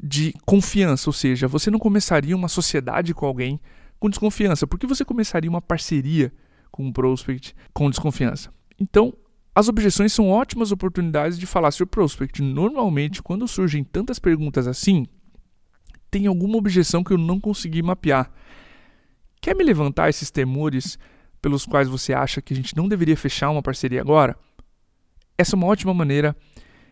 de 0.01 0.33
confiança, 0.45 1.09
ou 1.09 1.13
seja, 1.13 1.47
você 1.47 1.69
não 1.69 1.79
começaria 1.79 2.35
uma 2.35 2.47
sociedade 2.47 3.13
com 3.13 3.25
alguém 3.25 3.59
com 3.99 4.09
desconfiança, 4.09 4.65
porque 4.65 4.87
você 4.87 5.03
começaria 5.03 5.49
uma 5.49 5.61
parceria 5.61 6.31
com 6.71 6.85
um 6.85 6.91
prospect 6.91 7.53
com 7.73 7.89
desconfiança. 7.89 8.51
Então, 8.79 9.13
as 9.53 9.67
objeções 9.67 10.13
são 10.13 10.29
ótimas 10.29 10.71
oportunidades 10.71 11.37
de 11.37 11.45
falar 11.45 11.71
sobre 11.71 11.91
prospect. 11.91 12.41
Normalmente, 12.41 13.21
quando 13.21 13.47
surgem 13.47 13.83
tantas 13.83 14.17
perguntas 14.17 14.67
assim, 14.67 15.05
tem 16.09 16.27
alguma 16.27 16.57
objeção 16.57 17.03
que 17.03 17.11
eu 17.11 17.17
não 17.17 17.39
consegui 17.39 17.81
mapear. 17.83 18.31
Quer 19.41 19.55
me 19.55 19.63
levantar 19.63 20.09
esses 20.09 20.31
temores 20.31 20.97
pelos 21.41 21.65
quais 21.65 21.87
você 21.87 22.13
acha 22.13 22.41
que 22.41 22.53
a 22.53 22.55
gente 22.55 22.75
não 22.75 22.87
deveria 22.87 23.17
fechar 23.17 23.49
uma 23.49 23.61
parceria 23.61 24.01
agora? 24.01 24.37
Essa 25.39 25.55
é 25.55 25.57
uma 25.57 25.67
ótima 25.67 25.93
maneira 25.93 26.35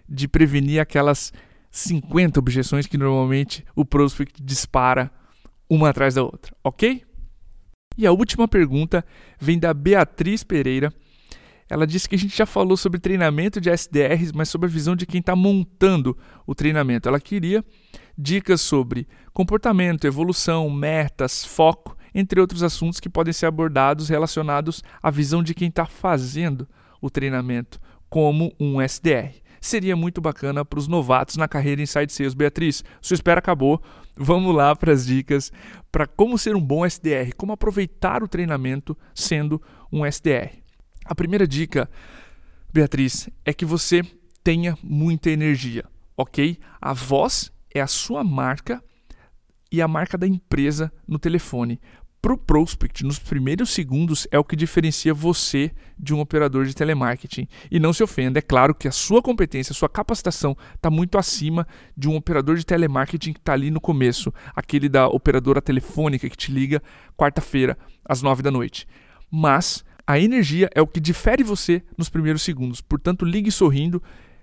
de 0.07 0.25
prevenir 0.25 0.79
aquelas 0.79 1.33
50 1.69 2.39
objeções 2.39 2.87
que 2.87 2.97
normalmente 2.97 3.65
o 3.75 3.83
prospect 3.83 4.41
dispara 4.41 5.11
uma 5.69 5.89
atrás 5.89 6.13
da 6.13 6.23
outra, 6.23 6.55
ok? 6.63 7.03
E 7.97 8.07
a 8.07 8.11
última 8.13 8.47
pergunta 8.47 9.03
vem 9.37 9.59
da 9.59 9.73
Beatriz 9.73 10.45
Pereira. 10.45 10.93
Ela 11.69 11.85
disse 11.85 12.07
que 12.07 12.15
a 12.15 12.17
gente 12.17 12.37
já 12.37 12.45
falou 12.45 12.77
sobre 12.77 13.01
treinamento 13.01 13.59
de 13.59 13.69
SDRs, 13.69 14.31
mas 14.31 14.47
sobre 14.47 14.69
a 14.69 14.71
visão 14.71 14.95
de 14.95 15.05
quem 15.05 15.19
está 15.19 15.35
montando 15.35 16.17
o 16.45 16.55
treinamento. 16.55 17.09
Ela 17.09 17.19
queria 17.19 17.65
dicas 18.17 18.61
sobre 18.61 19.09
comportamento, 19.33 20.07
evolução, 20.07 20.69
metas, 20.69 21.43
foco, 21.43 21.97
entre 22.15 22.39
outros 22.39 22.63
assuntos 22.63 23.01
que 23.01 23.09
podem 23.09 23.33
ser 23.33 23.47
abordados 23.47 24.07
relacionados 24.07 24.81
à 25.03 25.11
visão 25.11 25.43
de 25.43 25.53
quem 25.53 25.67
está 25.67 25.85
fazendo 25.85 26.65
o 27.01 27.09
treinamento 27.09 27.77
como 28.09 28.53
um 28.59 28.81
SDR 28.81 29.47
seria 29.59 29.95
muito 29.95 30.21
bacana 30.21 30.63
para 30.63 30.79
os 30.79 30.87
novatos 30.87 31.35
na 31.35 31.47
carreira 31.47 31.81
Inside 31.81 32.11
Sales. 32.11 32.33
Beatriz, 32.33 32.83
sua 33.01 33.15
espera 33.15 33.39
acabou. 33.39 33.81
Vamos 34.15 34.55
lá 34.55 34.75
para 34.75 34.91
as 34.91 35.05
dicas 35.05 35.51
para 35.91 36.07
como 36.07 36.37
ser 36.37 36.55
um 36.55 36.61
bom 36.61 36.85
SDR, 36.85 37.33
como 37.35 37.53
aproveitar 37.53 38.23
o 38.23 38.27
treinamento 38.27 38.97
sendo 39.13 39.61
um 39.91 40.05
SDR. 40.05 40.51
A 41.05 41.13
primeira 41.13 41.47
dica, 41.47 41.89
Beatriz, 42.73 43.29
é 43.45 43.53
que 43.53 43.65
você 43.65 44.01
tenha 44.43 44.77
muita 44.81 45.29
energia, 45.29 45.85
ok? 46.15 46.57
A 46.81 46.93
voz 46.93 47.51
é 47.73 47.81
a 47.81 47.87
sua 47.87 48.23
marca 48.23 48.83
e 49.71 49.81
a 49.81 49.87
marca 49.87 50.17
da 50.17 50.27
empresa 50.27 50.91
no 51.07 51.19
telefone 51.19 51.79
para 52.21 52.33
o 52.33 52.37
prospect, 52.37 53.05
nos 53.05 53.19
primeiros 53.19 53.69
segundos, 53.69 54.27
é 54.31 54.39
o 54.39 54.43
que 54.43 54.55
diferencia 54.55 55.13
você 55.13 55.71
de 55.97 56.13
um 56.13 56.19
operador 56.19 56.65
de 56.65 56.75
telemarketing. 56.75 57.47
E 57.71 57.79
não 57.79 57.93
se 57.93 58.03
ofenda, 58.03 58.39
é 58.39 58.41
claro 58.41 58.73
que 58.73 58.87
a 58.87 58.91
sua 58.91 59.21
competência, 59.21 59.71
a 59.71 59.75
sua 59.75 59.87
capacitação 59.87 60.57
está 60.75 60.89
muito 60.89 61.17
acima 61.17 61.67
de 61.95 62.09
um 62.09 62.15
operador 62.15 62.57
de 62.57 62.65
telemarketing 62.65 63.33
que 63.33 63.39
está 63.39 63.53
ali 63.53 63.71
no 63.71 63.79
começo, 63.79 64.33
aquele 64.55 64.89
da 64.89 65.07
operadora 65.07 65.61
telefônica 65.61 66.29
que 66.29 66.37
te 66.37 66.51
liga 66.51 66.81
quarta-feira, 67.15 67.77
às 68.03 68.21
nove 68.21 68.41
da 68.41 68.51
noite. 68.51 68.87
Mas 69.31 69.85
a 70.05 70.19
energia 70.19 70.69
é 70.73 70.81
o 70.81 70.87
que 70.87 70.99
difere 70.99 71.43
você 71.43 71.83
nos 71.97 72.09
primeiros 72.09 72.41
segundos. 72.41 72.81
Portanto, 72.81 73.25
ligue 73.25 73.51
sorrindo, 73.51 74.01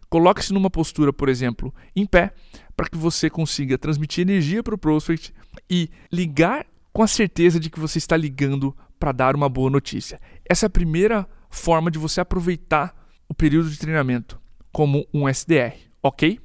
coloque-se 0.08 0.52
numa 0.52 0.70
postura, 0.70 1.12
por 1.12 1.28
exemplo, 1.28 1.74
em 1.96 2.06
pé, 2.06 2.32
para 2.76 2.88
que 2.88 2.96
você 2.96 3.28
consiga 3.28 3.76
transmitir 3.78 4.22
energia 4.22 4.62
para 4.62 4.74
o 4.74 4.78
prospect 4.78 5.32
e 5.68 5.88
ligar 6.12 6.66
com 6.94 7.02
a 7.02 7.09
certeza 7.09 7.59
de 7.59 7.68
que 7.68 7.80
você 7.80 7.98
está 7.98 8.16
ligando 8.16 8.74
para 9.00 9.11
dar 9.11 9.35
uma 9.35 9.48
boa 9.48 9.68
notícia. 9.68 10.20
Essa 10.48 10.66
é 10.66 10.68
a 10.68 10.70
primeira 10.70 11.28
forma 11.50 11.90
de 11.90 11.98
você 11.98 12.20
aproveitar 12.20 12.94
o 13.28 13.35
período 13.35 13.68
de 13.68 13.76
treinamento 13.76 14.40
como 14.72 15.04
um 15.12 15.28
SDR, 15.28 15.74
ok? 16.00 16.38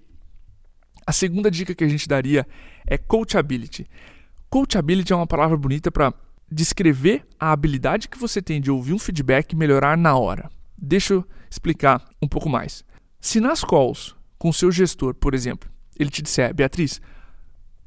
A 1.05 1.12
segunda 1.12 1.51
dica 1.51 1.75
que 1.75 1.83
a 1.83 1.88
gente 1.88 2.07
daria 2.07 2.47
é 2.88 2.97
coachability. 2.97 3.88
Coachability 4.49 5.13
é 5.13 5.15
uma 5.15 5.27
palavra 5.27 5.55
bonita 5.55 5.91
para 5.91 6.12
descrever 6.51 7.27
a 7.39 7.51
habilidade 7.51 8.09
que 8.09 8.17
você 8.17 8.41
tem 8.41 8.59
de 8.59 8.71
ouvir 8.71 8.93
um 8.93 8.99
feedback 8.99 9.53
e 9.53 9.55
melhorar 9.55 9.95
na 9.95 10.17
hora. 10.17 10.49
Deixa 10.75 11.13
eu 11.13 11.27
explicar 11.47 12.03
um 12.19 12.27
pouco 12.27 12.49
mais. 12.49 12.83
Se 13.19 13.39
nas 13.39 13.63
calls 13.63 14.15
com 14.39 14.51
seu 14.51 14.71
gestor, 14.71 15.13
por 15.13 15.35
exemplo, 15.35 15.69
ele 15.97 16.09
te 16.09 16.23
disser, 16.23 16.55
Beatriz, 16.55 16.99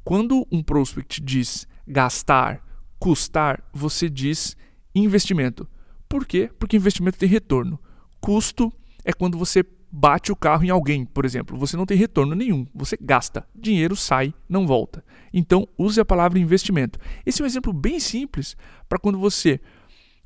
quando 0.04 0.46
um 0.52 0.62
prospect 0.62 1.20
diz 1.20 1.66
gastar, 1.86 2.62
custar, 2.98 3.62
você 3.72 4.08
diz 4.08 4.56
investimento. 4.94 5.68
Por 6.08 6.26
quê? 6.26 6.50
Porque 6.58 6.76
investimento 6.76 7.18
tem 7.18 7.28
retorno. 7.28 7.80
Custo 8.20 8.72
é 9.04 9.12
quando 9.12 9.38
você 9.38 9.64
bate 9.90 10.32
o 10.32 10.36
carro 10.36 10.64
em 10.64 10.70
alguém, 10.70 11.04
por 11.04 11.24
exemplo. 11.24 11.58
Você 11.58 11.76
não 11.76 11.84
tem 11.84 11.96
retorno 11.96 12.34
nenhum, 12.34 12.66
você 12.74 12.96
gasta. 13.00 13.46
Dinheiro 13.54 13.94
sai, 13.94 14.32
não 14.48 14.66
volta. 14.66 15.04
Então, 15.32 15.68
use 15.76 16.00
a 16.00 16.04
palavra 16.04 16.38
investimento. 16.38 16.98
Esse 17.26 17.42
é 17.42 17.44
um 17.44 17.46
exemplo 17.46 17.72
bem 17.72 18.00
simples 18.00 18.56
para 18.88 18.98
quando 18.98 19.18
você 19.18 19.60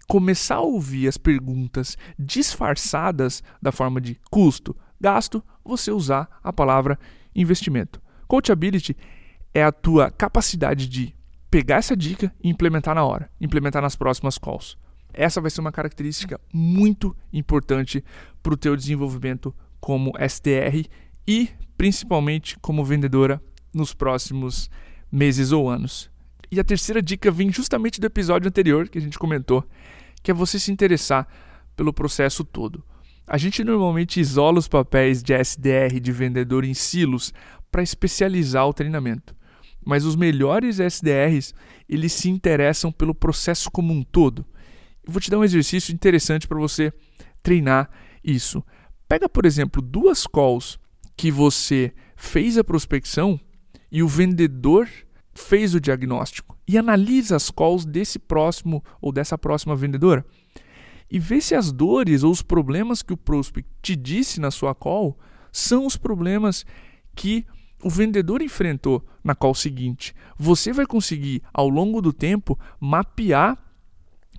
começar 0.07 0.57
a 0.57 0.61
ouvir 0.61 1.09
as 1.09 1.19
perguntas 1.19 1.97
disfarçadas 2.17 3.43
da 3.61 3.73
forma 3.73 4.01
de 4.01 4.21
custo, 4.31 4.77
gasto, 5.01 5.43
você 5.65 5.91
usar 5.91 6.29
a 6.45 6.53
palavra 6.53 6.99
investimento. 7.35 8.01
Coachability 8.29 8.97
é 9.53 9.65
a 9.65 9.73
tua 9.73 10.11
capacidade 10.11 10.89
de 10.89 11.15
pegar 11.57 11.77
essa 11.77 11.97
dica 11.97 12.31
e 12.45 12.51
implementar 12.51 12.95
na 12.95 13.03
hora, 13.03 13.31
implementar 13.41 13.81
nas 13.81 13.97
próximas 13.97 14.37
calls. 14.37 14.77
Essa 15.11 15.41
vai 15.41 15.51
ser 15.51 15.63
uma 15.63 15.73
característica 15.73 16.39
muito 16.53 17.17
importante 17.33 18.05
para 18.43 18.53
o 18.53 18.57
teu 18.59 18.77
desenvolvimento 18.77 19.55
como 19.81 20.13
SDR 20.19 20.87
e 21.27 21.49
principalmente 21.75 22.59
como 22.59 22.85
vendedora 22.85 23.43
nos 23.73 23.95
próximos 23.95 24.69
meses 25.11 25.51
ou 25.51 25.71
anos. 25.71 26.11
E 26.53 26.61
a 26.61 26.65
terceira 26.65 27.01
dica 27.01 27.31
vem 27.31 27.51
justamente 27.51 28.03
do 28.03 28.07
episódio 28.07 28.49
anterior 28.49 28.87
que 28.87 28.99
a 28.99 29.01
gente 29.01 29.19
comentou, 29.19 29.65
que 30.23 30.31
é 30.31 30.35
você 30.35 30.59
se 30.59 30.71
interessar 30.71 31.27
pelo 31.75 31.91
processo 31.91 32.45
todo. 32.45 32.85
A 33.27 33.39
gente 33.39 33.65
normalmente 33.65 34.21
isola 34.21 34.59
os 34.59 34.69
papéis 34.69 35.23
de 35.23 35.33
SDR 35.33 35.99
de 36.03 36.13
vendedor 36.13 36.67
em 36.67 36.75
silos 36.75 37.33
para 37.71 37.83
especializar 37.83 38.69
o 38.69 38.75
treinamento 38.75 39.35
mas 39.87 40.05
os 40.05 40.17
melhores 40.17 40.81
SDRs, 40.81 41.55
eles 41.89 42.13
se 42.13 42.29
interessam 42.29 42.91
pelo 42.91 43.15
processo 43.15 43.71
como 43.71 43.95
um 43.95 44.03
todo. 44.03 44.45
Eu 45.07 45.13
vou 45.13 45.21
te 45.21 45.31
dar 45.31 45.39
um 45.39 45.45
exercício 45.45 45.95
interessante 45.95 46.49
para 46.49 46.59
você 46.59 46.93
treinar 47.43 47.89
isso. 48.23 48.63
Pega, 49.09 49.29
por 49.29 49.47
exemplo, 49.47 49.81
duas 49.81 50.27
calls 50.27 50.79
que 51.17 51.31
você 51.31 51.95
fez 52.17 52.59
a 52.59 52.65
prospecção 52.65 53.39
e 53.91 54.03
o 54.03 54.09
vendedor 54.09 54.89
fez 55.33 55.75
o 55.75 55.81
diagnóstico 55.81 56.59
e 56.67 56.77
analisa 56.77 57.37
as 57.37 57.51
calls 57.51 57.85
desse 57.85 58.19
próximo 58.19 58.83
ou 59.01 59.13
dessa 59.13 59.39
próxima 59.39 59.77
vendedora 59.77 60.27
e 61.11 61.19
vê 61.19 61.41
se 61.41 61.55
as 61.55 61.71
dores 61.71 62.23
ou 62.25 62.33
os 62.33 62.43
problemas 62.43 63.03
que 63.03 63.13
o 63.13 63.17
prospect 63.17 63.71
te 63.81 63.95
disse 63.95 64.41
na 64.41 64.51
sua 64.51 64.75
call 64.75 65.17
são 65.53 65.87
os 65.87 65.97
problemas 65.97 66.67
que 67.15 67.47
o 67.83 67.91
vendedor 67.91 68.43
enfrentou 68.43 69.05
na 69.23 69.35
call 69.35 69.55
seguinte. 69.55 70.15
Você 70.39 70.73
vai 70.73 70.87
conseguir, 70.87 71.43
ao 71.53 71.69
longo 71.69 72.01
do 72.01 72.13
tempo, 72.13 72.59
mapear 72.81 73.59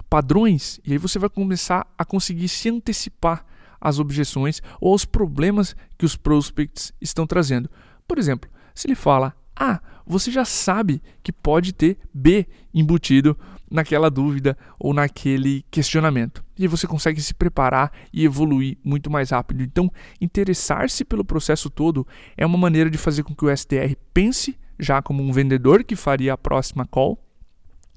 padrões 0.09 0.79
e 0.85 0.93
aí 0.93 0.97
você 0.97 1.19
vai 1.19 1.29
começar 1.29 1.85
a 1.97 2.05
conseguir 2.05 2.47
se 2.47 2.69
antecipar 2.69 3.45
às 3.79 3.99
objeções 3.99 4.61
ou 4.79 4.91
aos 4.91 5.05
problemas 5.05 5.75
que 5.97 6.05
os 6.05 6.15
prospects 6.15 6.93
estão 7.01 7.27
trazendo. 7.27 7.69
Por 8.07 8.17
exemplo, 8.17 8.49
se 8.73 8.87
ele 8.87 8.95
fala 8.95 9.35
A, 9.59 9.81
você 10.05 10.31
já 10.31 10.45
sabe 10.45 11.01
que 11.21 11.31
pode 11.31 11.73
ter 11.73 11.97
B 12.13 12.47
embutido 12.73 13.37
naquela 13.69 14.09
dúvida 14.09 14.57
ou 14.79 14.93
naquele 14.93 15.65
questionamento. 15.69 16.43
E 16.57 16.67
você 16.67 16.87
consegue 16.87 17.21
se 17.21 17.33
preparar 17.33 17.91
e 18.13 18.23
evoluir 18.23 18.77
muito 18.83 19.09
mais 19.09 19.31
rápido. 19.31 19.61
Então, 19.63 19.91
interessar-se 20.21 21.03
pelo 21.03 21.25
processo 21.25 21.69
todo 21.69 22.07
é 22.37 22.45
uma 22.45 22.57
maneira 22.57 22.89
de 22.89 22.97
fazer 22.97 23.23
com 23.23 23.35
que 23.35 23.45
o 23.45 23.49
SDR 23.49 23.95
pense 24.13 24.57
já 24.79 25.01
como 25.01 25.23
um 25.23 25.31
vendedor 25.31 25.83
que 25.83 25.95
faria 25.95 26.33
a 26.33 26.37
próxima 26.37 26.85
call 26.85 27.21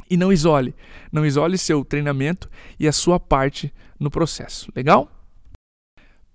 e 0.09 0.17
não 0.17 0.33
isole. 0.33 0.75
Não 1.13 1.25
isole 1.25 1.57
seu 1.57 1.85
treinamento 1.85 2.51
e 2.79 2.89
a 2.89 2.93
sua 2.93 3.21
parte 3.21 3.73
no 3.99 4.11
processo. 4.11 4.71
Legal? 4.75 5.09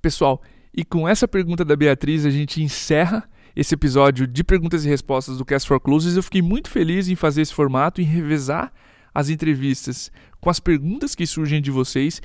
Pessoal, 0.02 0.42
e 0.74 0.86
com 0.86 1.08
essa 1.08 1.28
pergunta 1.28 1.66
da 1.66 1.76
Beatriz 1.76 2.26
a 2.26 2.30
gente 2.30 2.62
encerra 2.62 3.28
esse 3.56 3.74
episódio 3.74 4.28
de 4.28 4.44
perguntas 4.44 4.84
e 4.84 4.90
respostas 4.90 5.38
do 5.38 5.46
Cast 5.46 5.68
for 5.68 5.80
Closes. 5.80 6.16
Eu 6.16 6.24
fiquei 6.24 6.42
muito 6.42 6.70
feliz 6.70 7.08
em 7.08 7.16
fazer 7.16 7.42
esse 7.42 7.54
formato, 7.54 8.02
em 8.02 8.06
revezar 8.06 8.72
as 9.14 9.30
entrevistas 9.30 10.12
com 10.42 10.50
as 10.50 10.60
perguntas 10.60 11.16
que 11.16 11.26
surgem 11.26 11.62
de 11.62 11.72
vocês. 11.72 12.22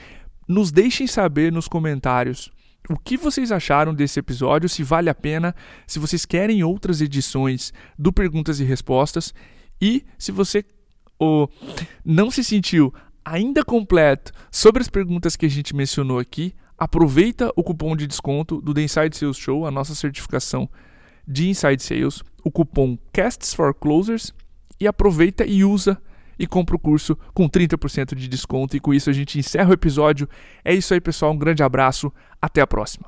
Nos 0.49 0.73
deixem 0.73 1.07
saber 1.07 1.53
nos 1.53 1.69
comentários 1.69 2.51
o 2.89 2.99
que 2.99 3.17
vocês 3.17 3.53
acharam 3.53 3.95
desse 3.95 4.19
episódio, 4.19 4.69
se 4.69 4.83
vale 4.83 5.09
a 5.09 5.15
pena, 5.15 5.55
se 5.87 5.99
vocês 5.99 6.27
querem 6.27 6.65
outras 6.65 7.01
edições 7.01 7.73
do 7.97 8.13
Perguntas 8.13 8.59
e 8.59 8.65
Respostas 8.65 9.33
e 9.81 10.05
se 10.19 10.33
você 10.33 10.65
oh, 11.19 11.47
não 12.05 12.31
se 12.31 12.43
sentiu 12.43 12.93
ainda 13.25 13.65
completo 13.65 14.33
sobre 14.51 14.83
as 14.83 14.89
perguntas 14.89 15.37
que 15.37 15.47
a 15.47 15.51
gente 15.51 15.77
mencionou 15.77 16.19
aqui, 16.19 16.55
aproveita 16.77 17.53
o 17.55 17.63
cupom 17.63 17.95
de 17.95 18.07
desconto 18.07 18.61
do 18.61 18.75
The 18.75 18.83
Inside 18.83 19.17
Sales 19.17 19.37
Show, 19.37 19.67
a 19.67 19.71
nossa 19.71 19.95
certificação 19.95 20.69
de 21.27 21.49
Inside 21.49 21.83
Sales, 21.83 22.23
o 22.45 22.51
cupom 22.51 22.99
Casts 23.13 23.55
for 23.55 23.75
Closers 23.75 24.33
e 24.79 24.87
aproveita 24.87 25.45
e 25.45 25.65
usa 25.65 26.01
e 26.39 26.47
compra 26.47 26.75
o 26.75 26.79
curso 26.79 27.17
com 27.35 27.49
30% 27.49 28.15
de 28.15 28.27
desconto. 28.27 28.77
E 28.77 28.81
com 28.81 28.95
isso 28.95 29.11
a 29.11 29.13
gente 29.13 29.39
encerra 29.39 29.71
o 29.71 29.75
episódio. 29.75 30.27
É 30.65 30.73
isso 30.73 30.95
aí, 30.95 31.01
pessoal. 31.01 31.33
Um 31.33 31.39
grande 31.39 31.63
abraço. 31.63 32.11
Até 32.41 32.63
a 32.63 32.67
próxima. 32.67 33.07